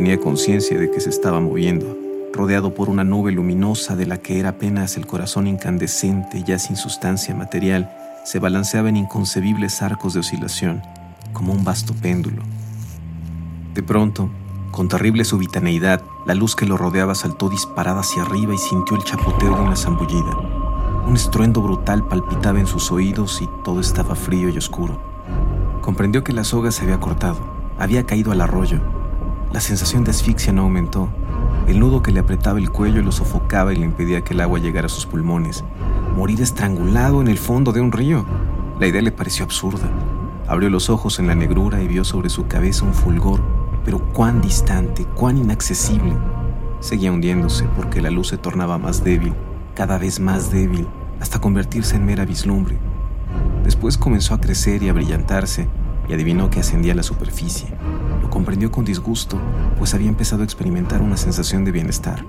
Tenía 0.00 0.18
conciencia 0.18 0.78
de 0.78 0.90
que 0.90 0.98
se 0.98 1.10
estaba 1.10 1.40
moviendo, 1.40 1.94
rodeado 2.32 2.72
por 2.72 2.88
una 2.88 3.04
nube 3.04 3.32
luminosa 3.32 3.96
de 3.96 4.06
la 4.06 4.16
que 4.16 4.40
era 4.40 4.48
apenas 4.48 4.96
el 4.96 5.06
corazón 5.06 5.46
incandescente 5.46 6.42
ya 6.42 6.58
sin 6.58 6.76
sustancia 6.76 7.34
material 7.34 7.94
se 8.24 8.38
balanceaba 8.38 8.88
en 8.88 8.96
inconcebibles 8.96 9.82
arcos 9.82 10.14
de 10.14 10.20
oscilación, 10.20 10.80
como 11.34 11.52
un 11.52 11.64
vasto 11.64 11.92
péndulo. 11.92 12.42
De 13.74 13.82
pronto, 13.82 14.30
con 14.70 14.88
terrible 14.88 15.22
subitaneidad, 15.22 16.00
la 16.24 16.34
luz 16.34 16.56
que 16.56 16.64
lo 16.64 16.78
rodeaba 16.78 17.14
saltó 17.14 17.50
disparada 17.50 18.00
hacia 18.00 18.22
arriba 18.22 18.54
y 18.54 18.58
sintió 18.58 18.96
el 18.96 19.04
chapoteo 19.04 19.54
de 19.54 19.60
una 19.60 19.76
zambullida. 19.76 20.34
Un 21.06 21.14
estruendo 21.14 21.60
brutal 21.60 22.08
palpitaba 22.08 22.58
en 22.58 22.66
sus 22.66 22.90
oídos 22.90 23.42
y 23.42 23.48
todo 23.64 23.80
estaba 23.80 24.14
frío 24.14 24.48
y 24.48 24.56
oscuro. 24.56 24.98
Comprendió 25.82 26.24
que 26.24 26.32
la 26.32 26.44
soga 26.44 26.70
se 26.70 26.84
había 26.84 27.00
cortado, 27.00 27.40
había 27.78 28.06
caído 28.06 28.32
al 28.32 28.40
arroyo. 28.40 28.80
La 29.52 29.60
sensación 29.60 30.04
de 30.04 30.10
asfixia 30.10 30.52
no 30.52 30.62
aumentó. 30.62 31.08
El 31.66 31.80
nudo 31.80 32.02
que 32.02 32.12
le 32.12 32.20
apretaba 32.20 32.58
el 32.58 32.70
cuello 32.70 33.02
lo 33.02 33.12
sofocaba 33.12 33.72
y 33.72 33.76
le 33.76 33.84
impedía 33.84 34.22
que 34.22 34.34
el 34.34 34.40
agua 34.40 34.58
llegara 34.58 34.86
a 34.86 34.90
sus 34.90 35.06
pulmones 35.06 35.64
morir 36.16 36.40
estrangulado 36.42 37.20
en 37.20 37.28
el 37.28 37.38
fondo 37.38 37.72
de 37.72 37.80
un 37.80 37.92
río. 37.92 38.24
La 38.78 38.86
idea 38.86 39.02
le 39.02 39.12
pareció 39.12 39.44
absurda. 39.44 39.88
Abrió 40.46 40.68
los 40.68 40.90
ojos 40.90 41.18
en 41.18 41.26
la 41.26 41.34
negrura 41.34 41.82
y 41.82 41.88
vio 41.88 42.04
sobre 42.04 42.28
su 42.28 42.46
cabeza 42.46 42.84
un 42.84 42.94
fulgor, 42.94 43.40
pero 43.84 44.00
cuán 44.12 44.40
distante, 44.40 45.04
cuán 45.14 45.38
inaccesible. 45.38 46.12
Seguía 46.80 47.12
hundiéndose 47.12 47.66
porque 47.76 48.00
la 48.00 48.10
luz 48.10 48.28
se 48.28 48.38
tornaba 48.38 48.78
más 48.78 49.04
débil, 49.04 49.34
cada 49.74 49.98
vez 49.98 50.18
más 50.20 50.50
débil, 50.50 50.86
hasta 51.20 51.40
convertirse 51.40 51.96
en 51.96 52.04
mera 52.04 52.24
vislumbre. 52.24 52.78
Después 53.64 53.96
comenzó 53.96 54.34
a 54.34 54.40
crecer 54.40 54.82
y 54.82 54.88
a 54.88 54.92
brillantarse, 54.92 55.68
y 56.10 56.12
adivinó 56.12 56.50
que 56.50 56.58
ascendía 56.58 56.92
la 56.92 57.04
superficie. 57.04 57.68
Lo 58.20 58.28
comprendió 58.30 58.72
con 58.72 58.84
disgusto, 58.84 59.38
pues 59.78 59.94
había 59.94 60.08
empezado 60.08 60.42
a 60.42 60.44
experimentar 60.44 61.02
una 61.02 61.16
sensación 61.16 61.64
de 61.64 61.70
bienestar. 61.70 62.24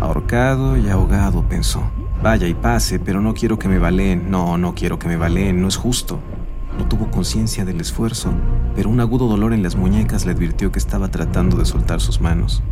Ahorcado 0.00 0.76
y 0.76 0.88
ahogado, 0.88 1.42
pensó. 1.42 1.82
Vaya 2.22 2.46
y 2.46 2.54
pase, 2.54 3.00
pero 3.00 3.20
no 3.20 3.34
quiero 3.34 3.58
que 3.58 3.68
me 3.68 3.80
baleen. 3.80 4.30
No, 4.30 4.58
no 4.58 4.76
quiero 4.76 5.00
que 5.00 5.08
me 5.08 5.16
baleen, 5.16 5.60
no 5.60 5.66
es 5.66 5.76
justo. 5.76 6.20
No 6.78 6.86
tuvo 6.86 7.10
conciencia 7.10 7.64
del 7.64 7.80
esfuerzo, 7.80 8.30
pero 8.76 8.90
un 8.90 9.00
agudo 9.00 9.26
dolor 9.26 9.52
en 9.52 9.64
las 9.64 9.74
muñecas 9.74 10.24
le 10.24 10.30
advirtió 10.30 10.70
que 10.70 10.78
estaba 10.78 11.10
tratando 11.10 11.56
de 11.56 11.64
soltar 11.64 12.00
sus 12.00 12.20
manos. 12.20 12.62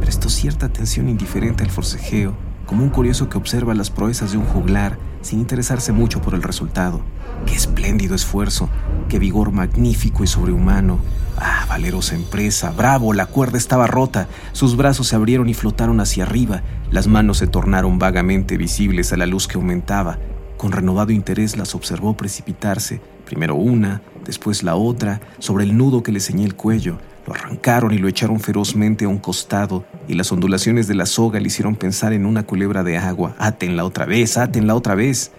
Prestó 0.00 0.30
cierta 0.30 0.64
atención 0.64 1.10
indiferente 1.10 1.64
al 1.64 1.70
forcejeo, 1.70 2.32
como 2.64 2.82
un 2.82 2.88
curioso 2.88 3.28
que 3.28 3.36
observa 3.36 3.74
las 3.74 3.90
proezas 3.90 4.32
de 4.32 4.38
un 4.38 4.46
juglar 4.46 4.98
sin 5.22 5.40
interesarse 5.40 5.92
mucho 5.92 6.20
por 6.20 6.34
el 6.34 6.42
resultado. 6.42 7.00
¡Qué 7.46 7.54
espléndido 7.54 8.14
esfuerzo! 8.14 8.68
¡Qué 9.08 9.18
vigor 9.18 9.52
magnífico 9.52 10.24
y 10.24 10.26
sobrehumano! 10.26 10.98
Ah, 11.38 11.64
valerosa 11.68 12.14
empresa, 12.14 12.70
bravo, 12.70 13.12
la 13.14 13.26
cuerda 13.26 13.56
estaba 13.56 13.86
rota, 13.86 14.28
sus 14.52 14.76
brazos 14.76 15.08
se 15.08 15.16
abrieron 15.16 15.48
y 15.48 15.54
flotaron 15.54 16.00
hacia 16.00 16.24
arriba, 16.24 16.62
las 16.90 17.06
manos 17.06 17.38
se 17.38 17.46
tornaron 17.46 17.98
vagamente 17.98 18.56
visibles 18.58 19.12
a 19.12 19.16
la 19.16 19.26
luz 19.26 19.48
que 19.48 19.56
aumentaba. 19.56 20.18
Con 20.58 20.72
renovado 20.72 21.12
interés 21.12 21.56
las 21.56 21.74
observó 21.74 22.14
precipitarse, 22.14 23.00
primero 23.24 23.54
una, 23.54 24.02
después 24.26 24.62
la 24.62 24.74
otra, 24.74 25.20
sobre 25.38 25.64
el 25.64 25.76
nudo 25.76 26.02
que 26.02 26.12
le 26.12 26.20
ceñía 26.20 26.44
el 26.44 26.54
cuello. 26.54 26.98
Lo 27.26 27.32
arrancaron 27.32 27.94
y 27.94 27.98
lo 27.98 28.08
echaron 28.08 28.40
ferozmente 28.40 29.06
a 29.06 29.08
un 29.08 29.18
costado, 29.18 29.84
y 30.08 30.14
las 30.14 30.32
ondulaciones 30.32 30.86
de 30.86 30.94
la 30.94 31.06
soga 31.06 31.40
le 31.40 31.46
hicieron 31.46 31.76
pensar 31.76 32.12
en 32.12 32.26
una 32.26 32.44
culebra 32.44 32.82
de 32.82 32.98
agua. 32.98 33.34
Átenla 33.38 33.84
otra 33.84 34.06
vez, 34.06 34.36
átenla 34.36 34.74
otra 34.74 34.94
vez. 34.94 35.32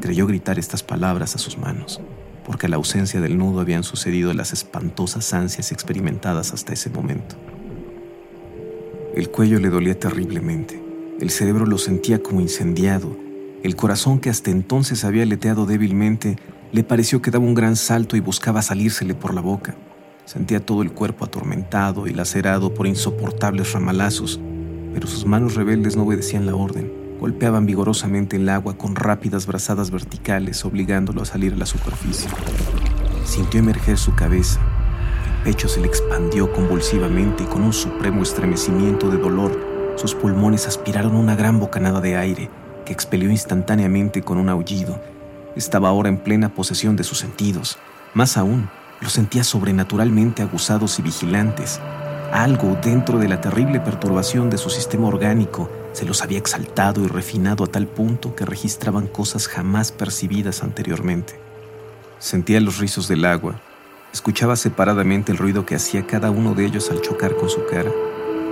Creyó 0.00 0.26
gritar 0.26 0.58
estas 0.58 0.82
palabras 0.82 1.34
a 1.34 1.38
sus 1.38 1.58
manos 1.58 2.00
porque 2.50 2.66
a 2.66 2.68
la 2.68 2.76
ausencia 2.76 3.20
del 3.20 3.38
nudo 3.38 3.60
habían 3.60 3.84
sucedido 3.84 4.34
las 4.34 4.52
espantosas 4.52 5.32
ansias 5.34 5.70
experimentadas 5.70 6.52
hasta 6.52 6.72
ese 6.72 6.90
momento. 6.90 7.36
El 9.14 9.30
cuello 9.30 9.60
le 9.60 9.68
dolía 9.68 9.98
terriblemente, 9.98 10.82
el 11.20 11.30
cerebro 11.30 11.64
lo 11.64 11.78
sentía 11.78 12.22
como 12.22 12.40
incendiado, 12.40 13.16
el 13.62 13.76
corazón 13.76 14.18
que 14.18 14.30
hasta 14.30 14.50
entonces 14.50 15.04
había 15.04 15.24
leteado 15.26 15.64
débilmente 15.64 16.38
le 16.72 16.82
pareció 16.82 17.22
que 17.22 17.30
daba 17.30 17.44
un 17.44 17.54
gran 17.54 17.76
salto 17.76 18.16
y 18.16 18.20
buscaba 18.20 18.62
salírsele 18.62 19.14
por 19.14 19.32
la 19.32 19.40
boca. 19.40 19.76
Sentía 20.30 20.64
todo 20.64 20.82
el 20.82 20.92
cuerpo 20.92 21.24
atormentado 21.24 22.06
y 22.06 22.12
lacerado 22.12 22.72
por 22.72 22.86
insoportables 22.86 23.72
ramalazos, 23.72 24.38
pero 24.94 25.08
sus 25.08 25.26
manos 25.26 25.56
rebeldes 25.56 25.96
no 25.96 26.04
obedecían 26.04 26.46
la 26.46 26.54
orden 26.54 27.00
golpeaban 27.18 27.66
vigorosamente 27.66 28.36
el 28.36 28.48
agua 28.48 28.78
con 28.78 28.94
rápidas 28.94 29.48
brazadas 29.48 29.90
verticales, 29.90 30.64
obligándolo 30.64 31.22
a 31.22 31.24
salir 31.24 31.54
a 31.54 31.56
la 31.56 31.66
superficie. 31.66 32.30
Sintió 33.24 33.58
emerger 33.58 33.98
su 33.98 34.14
cabeza. 34.14 34.60
El 35.26 35.52
pecho 35.52 35.66
se 35.66 35.80
le 35.80 35.88
expandió 35.88 36.52
convulsivamente 36.52 37.42
y 37.42 37.46
con 37.46 37.62
un 37.62 37.72
supremo 37.72 38.22
estremecimiento 38.22 39.10
de 39.10 39.18
dolor, 39.18 39.58
sus 39.96 40.14
pulmones 40.14 40.68
aspiraron 40.68 41.16
una 41.16 41.34
gran 41.34 41.58
bocanada 41.58 42.00
de 42.00 42.16
aire 42.16 42.48
que 42.86 42.92
expelió 42.92 43.32
instantáneamente 43.32 44.22
con 44.22 44.38
un 44.38 44.48
aullido. 44.48 45.00
Estaba 45.56 45.88
ahora 45.88 46.08
en 46.08 46.18
plena 46.18 46.54
posesión 46.54 46.94
de 46.94 47.02
sus 47.02 47.18
sentidos. 47.18 47.78
Más 48.14 48.36
aún, 48.36 48.70
los 49.00 49.12
sentía 49.12 49.44
sobrenaturalmente 49.44 50.42
aguzados 50.42 50.98
y 50.98 51.02
vigilantes. 51.02 51.80
Algo 52.32 52.78
dentro 52.82 53.18
de 53.18 53.28
la 53.28 53.40
terrible 53.40 53.80
perturbación 53.80 54.50
de 54.50 54.58
su 54.58 54.70
sistema 54.70 55.08
orgánico 55.08 55.70
se 55.92 56.04
los 56.04 56.22
había 56.22 56.38
exaltado 56.38 57.02
y 57.02 57.08
refinado 57.08 57.64
a 57.64 57.66
tal 57.66 57.86
punto 57.86 58.34
que 58.36 58.44
registraban 58.44 59.08
cosas 59.08 59.48
jamás 59.48 59.90
percibidas 59.90 60.62
anteriormente. 60.62 61.40
Sentía 62.18 62.60
los 62.60 62.78
rizos 62.78 63.08
del 63.08 63.24
agua, 63.24 63.60
escuchaba 64.12 64.54
separadamente 64.54 65.32
el 65.32 65.38
ruido 65.38 65.66
que 65.66 65.74
hacía 65.74 66.06
cada 66.06 66.30
uno 66.30 66.54
de 66.54 66.66
ellos 66.66 66.90
al 66.90 67.00
chocar 67.00 67.34
con 67.34 67.48
su 67.48 67.66
cara. 67.66 67.90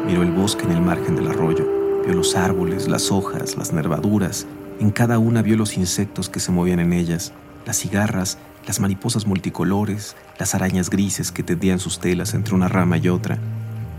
Miró 0.07 0.23
el 0.23 0.33
bosque 0.33 0.65
en 0.65 0.73
el 0.73 0.81
margen 0.81 1.15
del 1.15 1.29
arroyo, 1.29 1.67
vio 2.05 2.15
los 2.15 2.35
árboles, 2.35 2.89
las 2.89 3.13
hojas, 3.13 3.57
las 3.57 3.73
nervaduras, 3.73 4.47
en 4.81 4.91
cada 4.91 5.19
una 5.19 5.43
vio 5.43 5.57
los 5.57 5.77
insectos 5.77 6.29
que 6.29 6.41
se 6.41 6.51
movían 6.53 6.81
en 6.81 6.93
ellas, 6.93 7.33
las 7.67 7.79
cigarras, 7.79 8.39
las 8.69 8.81
mariposas 8.81 9.27
multicolores, 9.27 10.15
las 10.39 10.55
arañas 10.55 10.91
grises 10.91 11.33
que 11.33 11.43
tendían 11.43 11.81
sus 11.81 12.01
telas 12.01 12.35
entre 12.35 12.55
una 12.55 12.69
rama 12.69 12.99
y 12.99 13.09
otra. 13.09 13.39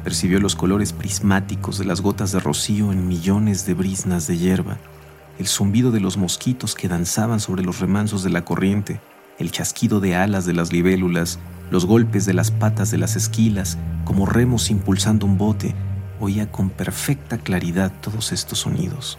Percibió 0.04 0.40
los 0.40 0.56
colores 0.56 0.94
prismáticos 0.94 1.80
de 1.80 1.86
las 1.86 2.02
gotas 2.02 2.32
de 2.32 2.40
rocío 2.40 2.92
en 2.92 3.08
millones 3.08 3.66
de 3.66 3.74
brisnas 3.74 4.28
de 4.28 4.38
hierba, 4.38 4.78
el 5.40 5.48
zumbido 5.48 5.90
de 5.90 6.00
los 6.00 6.18
mosquitos 6.18 6.76
que 6.76 6.88
danzaban 6.88 7.40
sobre 7.40 7.64
los 7.64 7.80
remansos 7.80 8.24
de 8.24 8.30
la 8.30 8.46
corriente, 8.46 9.02
el 9.40 9.52
chasquido 9.52 10.00
de 10.00 10.16
alas 10.16 10.46
de 10.46 10.54
las 10.54 10.72
libélulas, 10.72 11.40
los 11.72 11.88
golpes 11.88 12.28
de 12.28 12.36
las 12.36 12.52
patas 12.52 12.92
de 12.92 13.00
las 13.00 13.16
esquilas, 13.16 13.80
como 14.06 14.28
remos 14.28 14.70
impulsando 14.70 15.26
un 15.26 15.40
bote, 15.40 15.74
oía 16.20 16.52
con 16.52 16.70
perfecta 16.70 17.40
claridad 17.40 17.92
todos 18.02 18.32
estos 18.32 18.60
sonidos. 18.60 19.18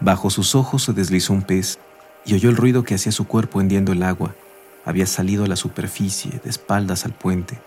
Bajo 0.00 0.28
sus 0.28 0.54
ojos 0.54 0.82
se 0.82 0.92
deslizó 0.92 1.32
un 1.32 1.40
pez 1.40 1.78
y 2.26 2.34
oyó 2.34 2.50
el 2.50 2.56
ruido 2.56 2.82
que 2.82 2.96
hacía 2.96 3.12
su 3.12 3.26
cuerpo 3.26 3.60
hendiendo 3.60 3.92
el 3.92 4.02
agua. 4.02 4.34
Había 4.84 5.06
salido 5.06 5.44
a 5.44 5.48
la 5.48 5.56
superficie, 5.56 6.40
de 6.42 6.50
espaldas 6.50 7.04
al 7.04 7.12
puente. 7.12 7.58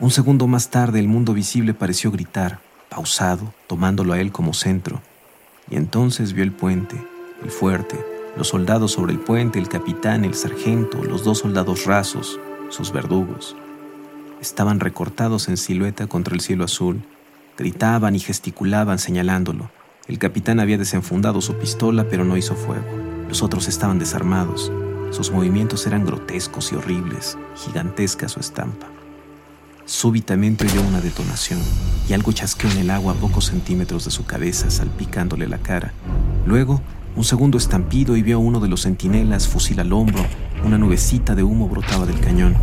Un 0.00 0.10
segundo 0.10 0.46
más 0.46 0.70
tarde 0.70 0.98
el 0.98 1.08
mundo 1.08 1.32
visible 1.32 1.74
pareció 1.74 2.10
gritar, 2.10 2.58
pausado, 2.88 3.54
tomándolo 3.68 4.12
a 4.12 4.20
él 4.20 4.32
como 4.32 4.52
centro. 4.52 5.00
Y 5.70 5.76
entonces 5.76 6.32
vio 6.32 6.42
el 6.42 6.52
puente, 6.52 6.96
el 7.42 7.50
fuerte, 7.50 8.04
los 8.36 8.48
soldados 8.48 8.92
sobre 8.92 9.12
el 9.12 9.20
puente, 9.20 9.58
el 9.58 9.68
capitán, 9.68 10.24
el 10.24 10.34
sargento, 10.34 11.04
los 11.04 11.22
dos 11.22 11.38
soldados 11.38 11.84
rasos, 11.86 12.40
sus 12.68 12.92
verdugos. 12.92 13.56
Estaban 14.40 14.80
recortados 14.80 15.48
en 15.48 15.56
silueta 15.56 16.06
contra 16.06 16.34
el 16.34 16.40
cielo 16.40 16.64
azul, 16.64 17.02
gritaban 17.56 18.16
y 18.16 18.20
gesticulaban 18.20 18.98
señalándolo. 18.98 19.70
El 20.08 20.18
capitán 20.18 20.58
había 20.58 20.78
desenfundado 20.78 21.40
su 21.40 21.54
pistola, 21.54 22.06
pero 22.08 22.24
no 22.24 22.36
hizo 22.36 22.56
fuego. 22.56 23.09
Los 23.30 23.44
otros 23.44 23.68
estaban 23.68 24.00
desarmados. 24.00 24.72
Sus 25.12 25.30
movimientos 25.30 25.86
eran 25.86 26.04
grotescos 26.04 26.72
y 26.72 26.74
horribles, 26.74 27.38
gigantesca 27.54 28.28
su 28.28 28.40
estampa. 28.40 28.88
Súbitamente 29.84 30.64
oyó 30.64 30.82
una 30.82 31.00
detonación 31.00 31.60
y 32.08 32.12
algo 32.12 32.32
chasqueó 32.32 32.68
en 32.72 32.78
el 32.78 32.90
agua 32.90 33.12
a 33.12 33.16
pocos 33.16 33.44
centímetros 33.44 34.04
de 34.04 34.10
su 34.10 34.26
cabeza, 34.26 34.68
salpicándole 34.68 35.46
la 35.46 35.58
cara. 35.58 35.92
Luego, 36.44 36.82
un 37.14 37.22
segundo 37.22 37.56
estampido 37.56 38.16
y 38.16 38.22
vio 38.22 38.38
a 38.38 38.40
uno 38.40 38.58
de 38.58 38.66
los 38.66 38.82
centinelas, 38.82 39.46
fusil 39.46 39.78
al 39.78 39.92
hombro. 39.92 40.26
Una 40.64 40.76
nubecita 40.76 41.36
de 41.36 41.44
humo 41.44 41.68
brotaba 41.68 42.06
del 42.06 42.18
cañón. 42.18 42.56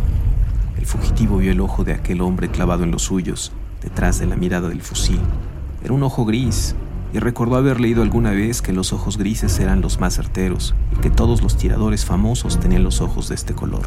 El 0.76 0.84
fugitivo 0.84 1.38
vio 1.38 1.50
el 1.50 1.62
ojo 1.62 1.82
de 1.82 1.94
aquel 1.94 2.20
hombre 2.20 2.50
clavado 2.50 2.84
en 2.84 2.90
los 2.90 3.04
suyos, 3.04 3.52
detrás 3.80 4.18
de 4.18 4.26
la 4.26 4.36
mirada 4.36 4.68
del 4.68 4.82
fusil. 4.82 5.20
Era 5.82 5.94
un 5.94 6.02
ojo 6.02 6.26
gris, 6.26 6.74
y 7.12 7.18
recordó 7.18 7.56
haber 7.56 7.80
leído 7.80 8.02
alguna 8.02 8.32
vez 8.32 8.60
que 8.60 8.72
los 8.72 8.92
ojos 8.92 9.16
grises 9.16 9.58
eran 9.60 9.80
los 9.80 9.98
más 10.00 10.16
certeros 10.16 10.74
y 10.92 11.00
que 11.00 11.10
todos 11.10 11.42
los 11.42 11.56
tiradores 11.56 12.04
famosos 12.04 12.60
tenían 12.60 12.84
los 12.84 13.00
ojos 13.00 13.28
de 13.28 13.34
este 13.34 13.54
color. 13.54 13.82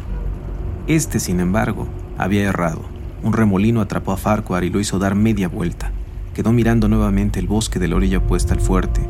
Este, 0.86 1.20
sin 1.20 1.40
embargo, 1.40 1.86
había 2.18 2.42
errado. 2.42 2.82
Un 3.22 3.32
remolino 3.32 3.80
atrapó 3.80 4.12
a 4.12 4.16
Farquhar 4.16 4.64
y 4.64 4.70
lo 4.70 4.80
hizo 4.80 4.98
dar 4.98 5.14
media 5.14 5.48
vuelta. 5.48 5.92
Quedó 6.34 6.52
mirando 6.52 6.88
nuevamente 6.88 7.38
el 7.38 7.46
bosque 7.46 7.78
de 7.78 7.88
la 7.88 7.96
orilla 7.96 8.18
opuesta 8.18 8.54
al 8.54 8.60
fuerte. 8.60 9.00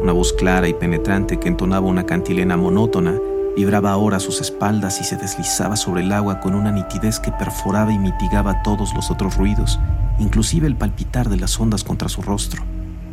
Una 0.00 0.12
voz 0.12 0.32
clara 0.32 0.68
y 0.68 0.74
penetrante 0.74 1.38
que 1.40 1.48
entonaba 1.48 1.86
una 1.86 2.06
cantilena 2.06 2.56
monótona 2.56 3.14
vibraba 3.56 3.90
ahora 3.90 4.18
a 4.18 4.20
sus 4.20 4.40
espaldas 4.40 5.00
y 5.00 5.04
se 5.04 5.16
deslizaba 5.16 5.76
sobre 5.76 6.02
el 6.02 6.12
agua 6.12 6.40
con 6.40 6.54
una 6.54 6.70
nitidez 6.70 7.18
que 7.18 7.32
perforaba 7.32 7.92
y 7.92 7.98
mitigaba 7.98 8.62
todos 8.62 8.94
los 8.94 9.10
otros 9.10 9.36
ruidos, 9.36 9.80
inclusive 10.18 10.68
el 10.68 10.76
palpitar 10.76 11.28
de 11.28 11.36
las 11.36 11.58
ondas 11.58 11.82
contra 11.82 12.08
su 12.08 12.22
rostro. 12.22 12.62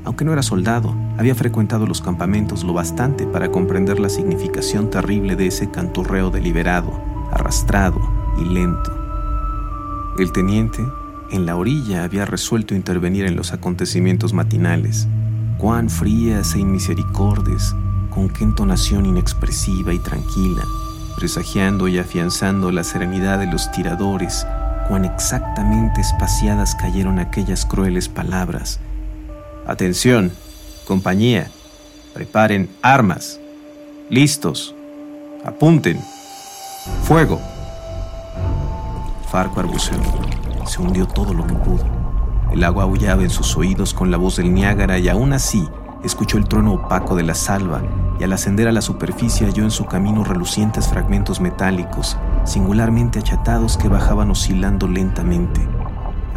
Aunque 0.05 0.25
no 0.25 0.33
era 0.33 0.43
soldado, 0.43 0.95
había 1.17 1.35
frecuentado 1.35 1.85
los 1.85 2.01
campamentos 2.01 2.63
lo 2.63 2.73
bastante 2.73 3.25
para 3.25 3.51
comprender 3.51 3.99
la 3.99 4.09
significación 4.09 4.89
terrible 4.89 5.35
de 5.35 5.47
ese 5.47 5.69
canturreo 5.69 6.29
deliberado, 6.29 6.91
arrastrado 7.31 7.99
y 8.39 8.45
lento. 8.45 8.93
El 10.17 10.31
teniente, 10.31 10.83
en 11.29 11.45
la 11.45 11.55
orilla, 11.55 12.03
había 12.03 12.25
resuelto 12.25 12.73
intervenir 12.73 13.25
en 13.25 13.35
los 13.35 13.53
acontecimientos 13.53 14.33
matinales. 14.33 15.07
Cuán 15.57 15.89
frías 15.89 16.55
e 16.55 16.59
inmisericordes, 16.59 17.75
con 18.09 18.29
qué 18.29 18.43
entonación 18.43 19.05
inexpresiva 19.05 19.93
y 19.93 19.99
tranquila, 19.99 20.63
presagiando 21.17 21.87
y 21.87 21.99
afianzando 21.99 22.71
la 22.71 22.83
serenidad 22.83 23.39
de 23.39 23.47
los 23.47 23.71
tiradores, 23.71 24.45
cuán 24.87 25.05
exactamente 25.05 26.01
espaciadas 26.01 26.75
cayeron 26.75 27.19
aquellas 27.19 27.65
crueles 27.65 28.07
palabras, 28.09 28.79
Atención, 29.67 30.31
compañía, 30.85 31.51
preparen 32.13 32.69
armas. 32.81 33.37
Listos. 34.09 34.73
Apunten. 35.43 35.99
Fuego. 37.03 37.41
Farco 39.29 39.59
arbuceó. 39.59 39.97
Se 40.65 40.81
hundió 40.81 41.05
todo 41.05 41.33
lo 41.33 41.45
que 41.45 41.53
pudo. 41.55 41.83
El 42.49 42.63
agua 42.63 42.83
aullaba 42.83 43.23
en 43.23 43.29
sus 43.29 43.57
oídos 43.57 43.93
con 43.93 44.09
la 44.09 44.15
voz 44.15 44.37
del 44.37 44.53
Niágara 44.53 44.99
y 44.99 45.09
aún 45.09 45.33
así 45.33 45.67
escuchó 46.01 46.37
el 46.37 46.47
trueno 46.47 46.75
opaco 46.75 47.17
de 47.17 47.23
la 47.23 47.35
salva 47.35 47.81
y 48.21 48.23
al 48.23 48.31
ascender 48.31 48.69
a 48.69 48.71
la 48.71 48.81
superficie 48.81 49.47
halló 49.47 49.63
en 49.63 49.71
su 49.71 49.83
camino 49.83 50.23
relucientes 50.23 50.87
fragmentos 50.87 51.41
metálicos, 51.41 52.17
singularmente 52.45 53.19
achatados 53.19 53.75
que 53.75 53.89
bajaban 53.89 54.31
oscilando 54.31 54.87
lentamente. 54.87 55.59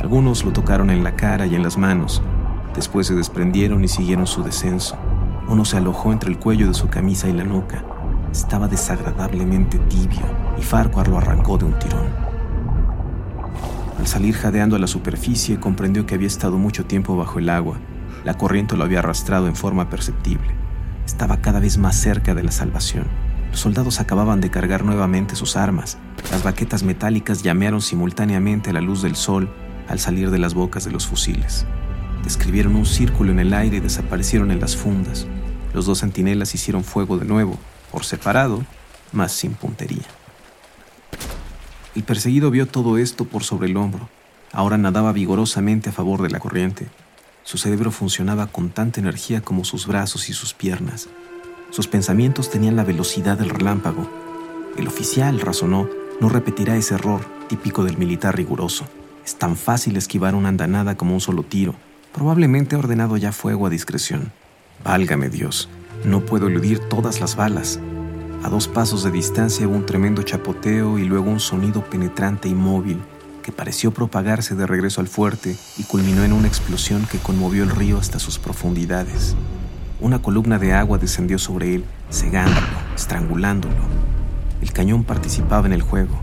Algunos 0.01 0.45
lo 0.45 0.53
tocaron 0.53 0.91
en 0.91 1.05
la 1.05 1.15
cara 1.15 1.47
y 1.47 1.55
en 1.55 1.63
las 1.63 1.79
manos, 1.79 2.23
Después 2.81 3.09
se 3.09 3.15
desprendieron 3.15 3.85
y 3.85 3.89
siguieron 3.89 4.27
su 4.27 4.43
descenso. 4.43 4.97
Uno 5.49 5.67
se 5.67 5.77
alojó 5.77 6.15
entre 6.15 6.31
el 6.31 6.39
cuello 6.39 6.67
de 6.67 6.73
su 6.73 6.89
camisa 6.89 7.29
y 7.29 7.35
la 7.35 7.45
nuca. 7.45 7.85
Estaba 8.33 8.69
desagradablemente 8.69 9.79
tibio 9.81 10.23
y 10.59 10.63
Farquhar 10.63 11.09
lo 11.09 11.19
arrancó 11.19 11.59
de 11.59 11.67
un 11.67 11.79
tirón. 11.79 12.07
Al 13.99 14.07
salir 14.07 14.35
jadeando 14.35 14.77
a 14.77 14.79
la 14.79 14.87
superficie, 14.87 15.61
comprendió 15.61 16.07
que 16.07 16.15
había 16.15 16.27
estado 16.27 16.57
mucho 16.57 16.87
tiempo 16.87 17.19
bajo 17.19 17.39
el 17.39 17.51
agua. 17.51 17.77
La 18.25 18.39
corriente 18.39 18.79
lo 18.79 18.85
había 18.85 19.01
arrastrado 19.01 19.47
en 19.47 19.57
forma 19.57 19.91
perceptible. 19.91 20.55
Estaba 21.05 21.43
cada 21.43 21.61
vez 21.61 21.77
más 21.77 21.97
cerca 21.97 22.35
de 22.35 22.45
la 22.45 22.51
salvación. 22.51 23.05
Los 23.51 23.61
soldados 23.61 24.01
acababan 24.01 24.41
de 24.41 24.51
cargar 24.51 24.87
nuevamente 24.87 25.37
sus 25.37 25.55
armas. 25.55 25.99
Las 26.31 26.43
baquetas 26.43 26.83
metálicas 26.83 27.43
llamearon 27.43 27.83
simultáneamente 27.83 28.71
a 28.71 28.73
la 28.73 28.81
luz 28.81 29.03
del 29.03 29.17
sol 29.17 29.51
al 29.87 29.99
salir 29.99 30.31
de 30.31 30.39
las 30.39 30.55
bocas 30.55 30.87
de 30.87 30.93
los 30.93 31.07
fusiles. 31.07 31.67
Describieron 32.25 32.77
un 32.77 32.87
círculo 32.87 33.33
en 33.33 33.41
el 33.41 33.53
aire 33.53 33.79
y 33.79 33.81
desaparecieron 33.81 34.51
en 34.51 34.61
las 34.61 34.77
fundas. 34.77 35.27
Los 35.73 35.87
dos 35.87 36.01
centinelas 36.01 36.55
hicieron 36.55 36.85
fuego 36.85 37.19
de 37.19 37.25
nuevo, 37.25 37.59
por 37.91 38.05
separado, 38.05 38.65
mas 39.13 39.33
sin 39.33 39.55
puntería. 39.55 40.05
El 41.95 42.05
perseguido 42.05 42.51
vio 42.51 42.67
todo 42.67 42.99
esto 42.99 43.25
por 43.25 43.43
sobre 43.43 43.69
el 43.69 43.77
hombro. 43.77 44.09
Ahora 44.53 44.79
nadaba 44.79 45.13
vigorosamente 45.13 45.91
a 45.91 45.93
favor 45.93 46.23
de 46.23 46.31
la 46.31 46.39
corriente. 46.39 46.89
Su 47.43 47.59
cerebro 47.59 47.91
funcionaba 47.91 48.47
con 48.47 48.71
tanta 48.71 49.01
energía 49.01 49.41
como 49.41 49.65
sus 49.65 49.87
brazos 49.87 50.29
y 50.29 50.33
sus 50.33 50.55
piernas. 50.55 51.09
Sus 51.71 51.89
pensamientos 51.89 52.51
tenían 52.51 52.77
la 52.77 52.85
velocidad 52.85 53.39
del 53.39 53.51
relámpago. 53.51 54.09
El 54.77 54.89
oficial, 54.89 55.41
razonó, 55.41 55.89
no 56.21 56.29
repetirá 56.29 56.77
ese 56.77 56.95
error 56.95 57.25
típico 57.49 57.85
del 57.85 57.97
militar 57.97 58.37
riguroso. 58.37 58.85
Es 59.25 59.37
tan 59.37 59.57
fácil 59.57 59.97
esquivar 59.97 60.35
una 60.35 60.49
andanada 60.49 60.97
como 60.97 61.15
un 61.15 61.21
solo 61.21 61.43
tiro. 61.43 61.75
Probablemente 62.13 62.75
ha 62.75 62.79
ordenado 62.79 63.17
ya 63.17 63.33
fuego 63.33 63.67
a 63.67 63.71
discreción. 63.71 64.33
Válgame 64.85 65.29
Dios, 65.29 65.69
no 66.05 66.21
puedo 66.21 66.49
eludir 66.49 66.81
todas 66.81 67.21
las 67.21 67.37
balas. 67.37 67.79
A 68.43 68.49
dos 68.49 68.69
pasos 68.69 69.05
de 69.05 69.11
distancia 69.11 69.69
hubo 69.69 69.77
un 69.77 69.87
tremendo 69.87 70.23
chapoteo 70.23 70.99
y 70.99 71.05
luego 71.05 71.31
un 71.31 71.41
sonido 71.41 71.85
penetrante 71.85 72.49
y 72.49 72.55
móvil 72.55 72.99
que 73.43 73.53
pareció 73.53 73.93
propagarse 73.93 74.55
de 74.55 74.67
regreso 74.67 75.01
al 75.01 75.09
fuerte 75.09 75.57
y 75.79 75.85
culminó 75.85 76.25
en 76.25 76.33
una 76.33 76.49
explosión 76.49 77.07
que 77.07 77.19
conmovió 77.19 77.63
el 77.63 77.71
río 77.71 77.99
hasta 77.99 78.19
sus 78.19 78.39
profundidades. 78.39 79.35
Una 80.01 80.21
columna 80.21 80.59
de 80.59 80.73
agua 80.73 80.99
descendió 80.99 81.39
sobre 81.39 81.75
él, 81.75 81.85
cegándolo, 82.11 82.67
estrangulándolo. 82.95 83.75
El 84.63 84.73
cañón 84.73 85.05
participaba 85.05 85.67
en 85.67 85.73
el 85.73 85.83
juego. 85.83 86.21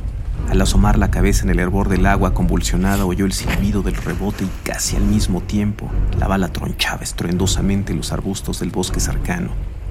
Al 0.50 0.62
asomar 0.62 0.98
la 0.98 1.12
cabeza 1.12 1.44
en 1.44 1.50
el 1.50 1.60
hervor 1.60 1.90
del 1.90 2.06
agua 2.06 2.34
convulsionada 2.34 3.06
oyó 3.06 3.26
el 3.26 3.34
silbido 3.34 3.82
del 3.82 3.96
rebote 3.96 4.46
y 4.46 4.50
casi 4.64 4.96
al 4.96 5.04
mismo 5.04 5.42
tiempo 5.42 5.90
la 6.18 6.28
bala 6.28 6.48
tronchaba 6.48 7.04
estruendosamente 7.04 7.94
los 7.94 8.12
arbustos 8.12 8.60
del 8.60 8.70
bosque 8.70 9.00
cercano. 9.00 9.50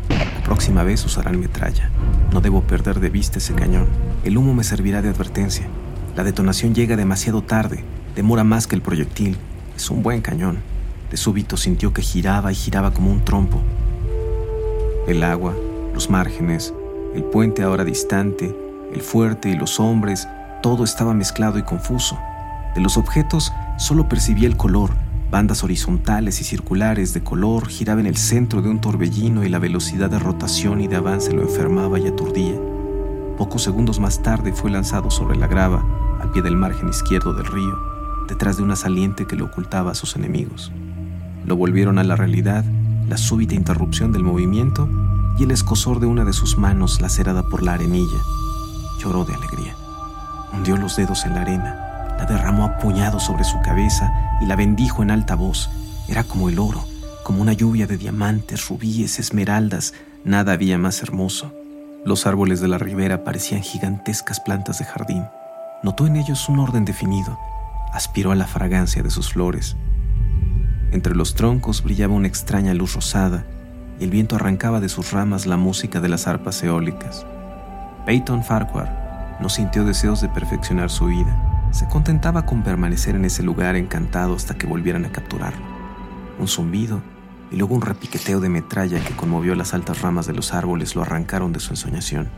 La 0.08 0.42
próxima 0.42 0.82
vez 0.82 1.04
usarán 1.04 1.38
metralla. 1.38 1.90
No 2.32 2.40
debo 2.40 2.62
perder 2.62 3.00
de 3.00 3.10
vista 3.10 3.38
ese 3.38 3.54
cañón. 3.54 3.86
El 4.24 4.38
humo 4.38 4.54
me 4.54 4.64
servirá 4.64 5.02
de 5.02 5.10
advertencia. 5.10 5.66
La 6.16 6.24
detonación 6.24 6.74
llega 6.74 6.96
demasiado 6.96 7.42
tarde, 7.42 7.84
demora 8.14 8.44
más 8.44 8.66
que 8.66 8.74
el 8.74 8.82
proyectil. 8.82 9.36
Es 9.76 9.90
un 9.90 10.02
buen 10.02 10.22
cañón. 10.22 10.58
De 11.10 11.16
súbito 11.16 11.56
sintió 11.56 11.92
que 11.92 12.02
giraba 12.02 12.50
y 12.50 12.54
giraba 12.54 12.92
como 12.92 13.10
un 13.10 13.24
trompo. 13.24 13.60
El 15.06 15.22
agua, 15.22 15.54
los 15.94 16.10
márgenes, 16.10 16.72
el 17.14 17.22
puente 17.22 17.62
ahora 17.62 17.84
distante, 17.84 18.54
el 18.92 19.00
fuerte 19.00 19.48
y 19.48 19.56
los 19.56 19.78
hombres, 19.78 20.26
todo 20.66 20.82
estaba 20.82 21.14
mezclado 21.14 21.60
y 21.60 21.62
confuso. 21.62 22.18
De 22.74 22.80
los 22.80 22.96
objetos 22.96 23.52
solo 23.78 24.08
percibía 24.08 24.48
el 24.48 24.56
color, 24.56 24.90
bandas 25.30 25.62
horizontales 25.62 26.40
y 26.40 26.44
circulares 26.44 27.14
de 27.14 27.22
color 27.22 27.68
giraban 27.68 28.00
en 28.00 28.06
el 28.06 28.16
centro 28.16 28.62
de 28.62 28.68
un 28.68 28.80
torbellino 28.80 29.44
y 29.44 29.48
la 29.48 29.60
velocidad 29.60 30.10
de 30.10 30.18
rotación 30.18 30.80
y 30.80 30.88
de 30.88 30.96
avance 30.96 31.32
lo 31.32 31.42
enfermaba 31.42 32.00
y 32.00 32.08
aturdía. 32.08 32.56
Pocos 33.38 33.62
segundos 33.62 34.00
más 34.00 34.24
tarde 34.24 34.52
fue 34.52 34.72
lanzado 34.72 35.08
sobre 35.08 35.38
la 35.38 35.46
grava, 35.46 35.84
al 36.20 36.32
pie 36.32 36.42
del 36.42 36.56
margen 36.56 36.88
izquierdo 36.88 37.32
del 37.32 37.46
río, 37.46 37.78
detrás 38.26 38.56
de 38.56 38.64
una 38.64 38.74
saliente 38.74 39.24
que 39.24 39.36
lo 39.36 39.44
ocultaba 39.44 39.92
a 39.92 39.94
sus 39.94 40.16
enemigos. 40.16 40.72
Lo 41.44 41.54
volvieron 41.54 42.00
a 42.00 42.02
la 42.02 42.16
realidad 42.16 42.64
la 43.08 43.18
súbita 43.18 43.54
interrupción 43.54 44.10
del 44.10 44.24
movimiento 44.24 44.88
y 45.38 45.44
el 45.44 45.52
escosor 45.52 46.00
de 46.00 46.06
una 46.06 46.24
de 46.24 46.32
sus 46.32 46.58
manos 46.58 47.00
lacerada 47.00 47.44
por 47.44 47.62
la 47.62 47.74
arenilla. 47.74 48.18
Lloró 48.98 49.24
de 49.24 49.34
alegría. 49.34 49.76
Hundió 50.56 50.78
los 50.78 50.96
dedos 50.96 51.26
en 51.26 51.34
la 51.34 51.42
arena, 51.42 52.14
la 52.18 52.24
derramó 52.24 52.64
a 52.64 52.78
puñados 52.78 53.24
sobre 53.24 53.44
su 53.44 53.60
cabeza 53.60 54.10
y 54.40 54.46
la 54.46 54.56
bendijo 54.56 55.02
en 55.02 55.10
alta 55.10 55.34
voz. 55.34 55.70
Era 56.08 56.24
como 56.24 56.48
el 56.48 56.58
oro, 56.58 56.82
como 57.24 57.42
una 57.42 57.52
lluvia 57.52 57.86
de 57.86 57.98
diamantes, 57.98 58.68
rubíes, 58.68 59.18
esmeraldas, 59.18 59.92
nada 60.24 60.52
había 60.52 60.78
más 60.78 61.02
hermoso. 61.02 61.52
Los 62.06 62.26
árboles 62.26 62.60
de 62.60 62.68
la 62.68 62.78
ribera 62.78 63.22
parecían 63.22 63.62
gigantescas 63.62 64.40
plantas 64.40 64.78
de 64.78 64.86
jardín. 64.86 65.26
Notó 65.82 66.06
en 66.06 66.16
ellos 66.16 66.48
un 66.48 66.58
orden 66.58 66.86
definido, 66.86 67.38
aspiró 67.92 68.32
a 68.32 68.36
la 68.36 68.46
fragancia 68.46 69.02
de 69.02 69.10
sus 69.10 69.32
flores. 69.32 69.76
Entre 70.90 71.14
los 71.14 71.34
troncos 71.34 71.82
brillaba 71.82 72.14
una 72.14 72.28
extraña 72.28 72.72
luz 72.72 72.94
rosada 72.94 73.44
y 74.00 74.04
el 74.04 74.10
viento 74.10 74.36
arrancaba 74.36 74.80
de 74.80 74.88
sus 74.88 75.12
ramas 75.12 75.44
la 75.44 75.58
música 75.58 76.00
de 76.00 76.08
las 76.08 76.26
arpas 76.26 76.62
eólicas. 76.62 77.26
Peyton 78.06 78.42
Farquhar 78.42 79.05
no 79.40 79.48
sintió 79.48 79.84
deseos 79.84 80.20
de 80.20 80.28
perfeccionar 80.28 80.90
su 80.90 81.06
vida. 81.06 81.68
Se 81.72 81.88
contentaba 81.88 82.46
con 82.46 82.62
permanecer 82.62 83.16
en 83.16 83.24
ese 83.24 83.42
lugar 83.42 83.76
encantado 83.76 84.34
hasta 84.34 84.54
que 84.56 84.66
volvieran 84.66 85.04
a 85.04 85.12
capturarlo. 85.12 85.64
Un 86.38 86.48
zumbido 86.48 87.02
y 87.50 87.56
luego 87.56 87.74
un 87.74 87.82
repiqueteo 87.82 88.40
de 88.40 88.48
metralla 88.48 89.02
que 89.02 89.14
conmovió 89.14 89.54
las 89.54 89.74
altas 89.74 90.02
ramas 90.02 90.26
de 90.26 90.32
los 90.32 90.52
árboles 90.52 90.94
lo 90.94 91.02
arrancaron 91.02 91.52
de 91.52 91.60
su 91.60 91.72
ensoñación. 91.72 92.28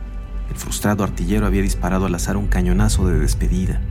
El 0.49 0.55
frustrado 0.55 1.03
artillero 1.03 1.45
había 1.45 1.61
disparado 1.61 2.05
al 2.05 2.15
azar 2.15 2.37
un 2.37 2.47
cañonazo 2.47 3.07
de 3.07 3.19
despedida. 3.19 3.81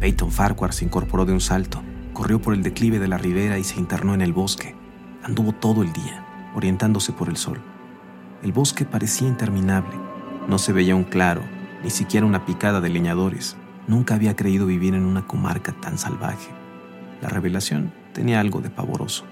Peyton 0.00 0.32
Farquhar 0.32 0.72
se 0.72 0.84
incorporó 0.84 1.26
de 1.26 1.32
un 1.32 1.40
salto, 1.40 1.82
corrió 2.12 2.40
por 2.40 2.54
el 2.54 2.62
declive 2.62 2.98
de 2.98 3.08
la 3.08 3.18
ribera 3.18 3.58
y 3.58 3.64
se 3.64 3.78
internó 3.78 4.14
en 4.14 4.22
el 4.22 4.32
bosque. 4.32 4.74
Anduvo 5.22 5.52
todo 5.52 5.82
el 5.82 5.92
día 5.92 6.24
orientándose 6.54 7.12
por 7.12 7.28
el 7.28 7.36
sol. 7.36 7.60
El 8.42 8.52
bosque 8.52 8.84
parecía 8.84 9.28
interminable. 9.28 9.94
No 10.48 10.58
se 10.58 10.72
veía 10.72 10.96
un 10.96 11.04
claro, 11.04 11.42
ni 11.82 11.90
siquiera 11.90 12.26
una 12.26 12.44
picada 12.44 12.80
de 12.80 12.88
leñadores. 12.88 13.56
Nunca 13.86 14.14
había 14.14 14.36
creído 14.36 14.66
vivir 14.66 14.94
en 14.94 15.04
una 15.04 15.26
comarca 15.26 15.72
tan 15.72 15.98
salvaje. 15.98 16.48
La 17.22 17.28
revelación 17.28 17.92
tenía 18.12 18.40
algo 18.40 18.60
de 18.60 18.70
pavoroso. 18.70 19.24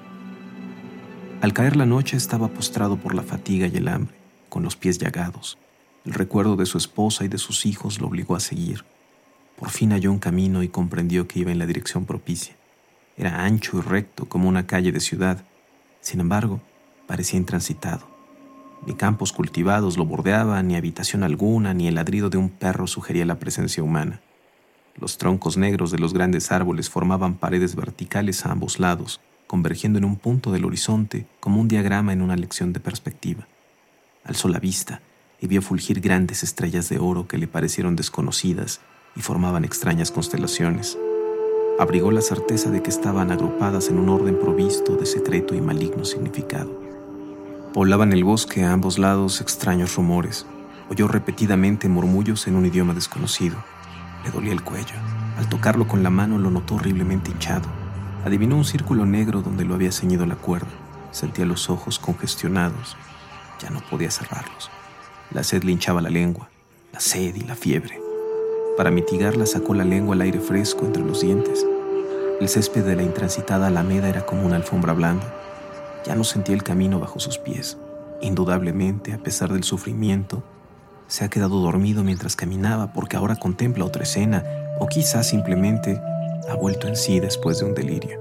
Al 1.43 1.53
caer 1.53 1.77
la 1.77 1.87
noche 1.87 2.17
estaba 2.17 2.49
postrado 2.49 2.97
por 2.97 3.15
la 3.15 3.23
fatiga 3.23 3.67
y 3.67 3.77
el 3.77 3.89
hambre, 3.89 4.15
con 4.49 4.63
los 4.63 4.77
pies 4.77 4.99
llagados. 4.99 5.59
El 6.05 6.15
recuerdo 6.15 6.57
de 6.57 6.67
su 6.67 6.79
esposa 6.79 7.25
y 7.25 7.29
de 7.29 7.39
sus 7.39 7.67
hijos 7.67 8.01
lo 8.01 8.07
obligó 8.07 8.37
a 8.37 8.41
seguir. 8.41 8.85
Por 9.59 9.71
fin 9.71 9.91
halló 9.91 10.13
un 10.13 10.19
camino 10.19 10.63
y 10.63 10.69
comprendió 10.69 11.29
que 11.29 11.41
iba 11.41 11.53
en 11.53 11.59
la 11.59 11.67
dirección 11.67 12.07
propicia. 12.07 12.57
Era 13.17 13.45
ancho 13.45 13.79
y 13.79 13.81
recto 13.81 14.29
como 14.29 14.49
una 14.49 14.67
calle 14.67 14.93
de 14.93 15.01
ciudad. 15.01 15.45
Sin 16.01 16.21
embargo, 16.21 16.61
parecía 17.07 17.39
intransitado. 17.39 18.16
Ni 18.85 18.95
campos 18.95 19.33
cultivados 19.33 19.97
lo 19.97 20.05
bordeaban, 20.05 20.69
ni 20.69 20.77
habitación 20.77 21.23
alguna, 21.23 21.73
ni 21.73 21.89
el 21.89 21.95
ladrido 21.95 22.29
de 22.31 22.39
un 22.39 22.51
perro 22.51 22.87
sugería 22.87 23.25
la 23.25 23.39
presencia 23.39 23.83
humana. 23.83 24.21
Los 24.99 25.19
troncos 25.19 25.57
negros 25.57 25.91
de 25.91 25.99
los 25.99 26.15
grandes 26.15 26.53
árboles 26.53 26.89
formaban 26.89 27.35
paredes 27.35 27.75
verticales 27.75 28.47
a 28.47 28.53
ambos 28.53 28.79
lados, 28.79 29.21
convergiendo 29.47 29.99
en 29.99 30.05
un 30.05 30.17
punto 30.17 30.53
del 30.53 30.65
horizonte 30.65 31.27
como 31.41 31.61
un 31.61 31.69
diagrama 31.69 32.13
en 32.13 32.23
una 32.23 32.37
lección 32.37 32.73
de 32.73 32.81
perspectiva. 32.81 33.47
Alzó 34.25 34.49
la 34.49 34.59
vista 34.59 35.01
y 35.41 35.47
vio 35.47 35.63
fulgir 35.63 36.01
grandes 36.01 36.43
estrellas 36.43 36.89
de 36.89 36.99
oro 36.99 37.29
que 37.29 37.39
le 37.39 37.47
parecieron 37.47 37.95
desconocidas 37.95 38.81
y 39.15 39.21
formaban 39.21 39.65
extrañas 39.65 40.11
constelaciones. 40.11 40.99
Abrigó 41.79 42.11
la 42.11 42.23
certeza 42.23 42.71
de 42.71 42.83
que 42.83 42.91
estaban 42.91 43.31
agrupadas 43.31 43.89
en 43.89 43.99
un 43.99 44.09
orden 44.09 44.39
provisto 44.39 44.97
de 44.97 45.05
secreto 45.05 45.55
y 45.55 45.61
maligno 45.61 46.05
significado. 46.05 46.86
Volaban 47.77 48.15
el 48.15 48.25
bosque 48.25 48.65
a 48.65 48.73
ambos 48.73 48.99
lados 48.99 49.43
extraños 49.43 49.97
rumores. 49.97 50.47
Oyó 50.89 51.09
repetidamente 51.09 51.91
murmullos 51.91 52.47
en 52.47 52.57
un 52.57 52.65
idioma 52.65 52.95
desconocido. 52.95 53.59
Le 54.25 54.31
dolía 54.31 54.55
el 54.55 54.65
cuello. 54.65 54.95
Al 55.37 55.51
tocarlo 55.51 55.87
con 55.87 56.03
la 56.03 56.09
mano 56.09 56.39
lo 56.39 56.51
notó 56.51 56.77
horriblemente 56.77 57.33
hinchado. 57.33 57.69
Adivinó 58.25 58.57
un 58.57 58.65
círculo 58.65 59.05
negro 59.05 59.43
donde 59.43 59.67
lo 59.67 59.75
había 59.75 59.93
ceñido 59.93 60.25
la 60.25 60.37
cuerda. 60.37 60.71
Sentía 61.11 61.45
los 61.45 61.69
ojos 61.69 61.99
congestionados. 61.99 62.97
Ya 63.61 63.69
no 63.69 63.81
podía 63.91 64.11
cerrarlos. 64.11 64.71
La 65.31 65.45
sed 65.45 65.63
le 65.63 65.73
hinchaba 65.73 66.01
la 66.01 66.09
lengua, 66.09 66.49
la 66.95 67.01
sed 67.01 67.35
y 67.35 67.41
la 67.41 67.57
fiebre. 67.57 68.01
Para 68.79 68.91
mitigarla 68.91 69.45
sacó 69.45 69.75
la 69.75 69.85
lengua 69.85 70.15
al 70.15 70.23
aire 70.23 70.41
fresco 70.41 70.87
entre 70.87 71.05
los 71.05 71.21
dientes. 71.21 71.67
El 72.41 72.49
césped 72.49 72.87
de 72.87 72.97
la 72.97 73.03
intransitada 73.03 73.67
alameda 73.67 74.09
era 74.09 74.25
como 74.25 74.47
una 74.47 74.57
alfombra 74.57 74.95
blanda. 74.95 75.31
Ya 76.07 76.15
no 76.15 76.23
sentía 76.23 76.55
el 76.55 76.63
camino 76.63 77.01
bajo 77.01 77.19
sus 77.19 77.39
pies. 77.39 77.77
Indudablemente, 78.23 79.13
a 79.13 79.19
pesar 79.19 79.53
del 79.53 79.65
sufrimiento, 79.65 80.45
se 81.09 81.25
ha 81.25 81.29
quedado 81.29 81.61
dormido 81.61 82.05
mientras 82.05 82.37
caminaba 82.37 82.93
porque 82.93 83.17
ahora 83.17 83.37
contempla 83.37 83.85
otra 83.85 84.05
escena 84.05 84.45
o 84.79 84.87
quizás 84.87 85.29
simplemente 85.29 86.01
ha 86.49 86.55
vuelto 86.55 86.87
en 86.87 86.97
sí 86.97 87.19
después 87.19 87.59
de 87.59 87.65
un 87.65 87.75
delirio. 87.75 88.21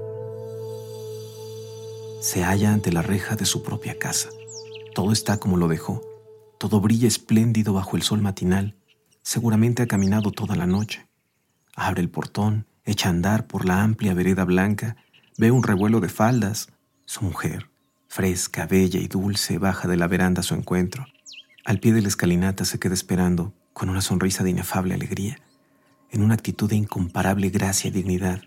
Se 2.20 2.42
halla 2.42 2.72
ante 2.72 2.92
la 2.92 3.02
reja 3.02 3.36
de 3.36 3.44
su 3.44 3.62
propia 3.62 3.98
casa. 3.98 4.30
Todo 4.94 5.12
está 5.12 5.38
como 5.38 5.56
lo 5.56 5.68
dejó. 5.68 6.02
Todo 6.58 6.80
brilla 6.80 7.06
espléndido 7.06 7.72
bajo 7.72 7.96
el 7.96 8.02
sol 8.02 8.20
matinal. 8.20 8.74
Seguramente 9.22 9.82
ha 9.84 9.86
caminado 9.86 10.32
toda 10.32 10.56
la 10.56 10.66
noche. 10.66 11.06
Abre 11.76 12.00
el 12.00 12.10
portón, 12.10 12.66
echa 12.84 13.08
a 13.08 13.10
andar 13.12 13.46
por 13.46 13.64
la 13.64 13.82
amplia 13.82 14.14
vereda 14.14 14.44
blanca, 14.44 14.96
ve 15.38 15.52
un 15.52 15.62
revuelo 15.62 16.00
de 16.00 16.08
faldas. 16.08 16.68
Su 17.04 17.24
mujer, 17.24 17.68
Fresca, 18.16 18.66
bella 18.66 18.98
y 18.98 19.08
dulce, 19.08 19.58
baja 19.58 19.88
de 19.88 19.98
la 19.98 20.08
veranda 20.08 20.40
a 20.40 20.42
su 20.42 20.54
encuentro. 20.54 21.04
Al 21.66 21.80
pie 21.80 21.92
de 21.92 22.00
la 22.00 22.08
escalinata 22.08 22.64
se 22.64 22.78
queda 22.78 22.94
esperando, 22.94 23.52
con 23.74 23.90
una 23.90 24.00
sonrisa 24.00 24.42
de 24.42 24.48
inefable 24.48 24.94
alegría, 24.94 25.38
en 26.10 26.22
una 26.22 26.32
actitud 26.32 26.66
de 26.66 26.76
incomparable 26.76 27.50
gracia 27.50 27.88
y 27.88 27.90
dignidad. 27.90 28.40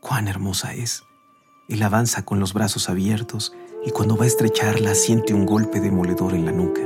¡Cuán 0.00 0.26
hermosa 0.26 0.74
es! 0.74 1.04
Él 1.68 1.84
avanza 1.84 2.24
con 2.24 2.40
los 2.40 2.54
brazos 2.54 2.88
abiertos 2.88 3.54
y 3.86 3.92
cuando 3.92 4.16
va 4.16 4.24
a 4.24 4.26
estrecharla 4.26 4.96
siente 4.96 5.32
un 5.32 5.46
golpe 5.46 5.78
demoledor 5.78 6.34
en 6.34 6.46
la 6.46 6.50
nuca. 6.50 6.82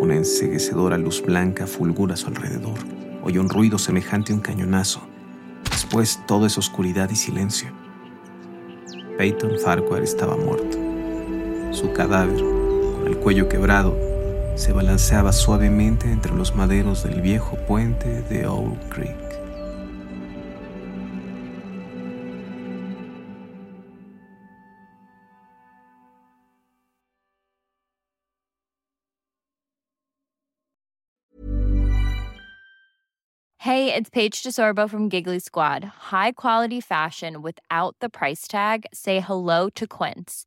Una 0.00 0.16
enseguecedora 0.16 0.98
luz 0.98 1.22
blanca 1.22 1.66
fulgura 1.66 2.12
a 2.12 2.18
su 2.18 2.26
alrededor. 2.26 2.78
Oye 3.22 3.40
un 3.40 3.48
ruido 3.48 3.78
semejante 3.78 4.32
a 4.32 4.34
un 4.34 4.42
cañonazo. 4.42 5.00
Después 5.70 6.20
todo 6.26 6.44
es 6.44 6.58
oscuridad 6.58 7.08
y 7.08 7.16
silencio. 7.16 7.72
Peyton 9.16 9.52
Farquhar 9.64 10.02
estaba 10.02 10.36
muerto. 10.36 10.77
Su 11.72 11.92
cadáver, 11.92 12.40
con 12.40 13.06
el 13.06 13.18
cuello 13.18 13.48
quebrado, 13.48 13.96
se 14.56 14.72
balanceaba 14.72 15.32
suavemente 15.32 16.10
entre 16.10 16.34
los 16.34 16.54
maderos 16.54 17.04
del 17.04 17.20
viejo 17.20 17.56
puente 17.66 18.22
de 18.22 18.46
Owl 18.46 18.76
Creek. 18.88 19.16
Hey, 33.60 33.92
it's 33.92 34.08
Paige 34.08 34.42
DeSorbo 34.42 34.88
from 34.88 35.10
Giggly 35.10 35.40
Squad. 35.40 35.84
High 35.84 36.32
quality 36.32 36.80
fashion 36.80 37.42
without 37.42 37.96
the 38.00 38.08
price 38.08 38.48
tag. 38.48 38.86
Say 38.94 39.20
hello 39.20 39.68
to 39.70 39.86
Quince. 39.86 40.46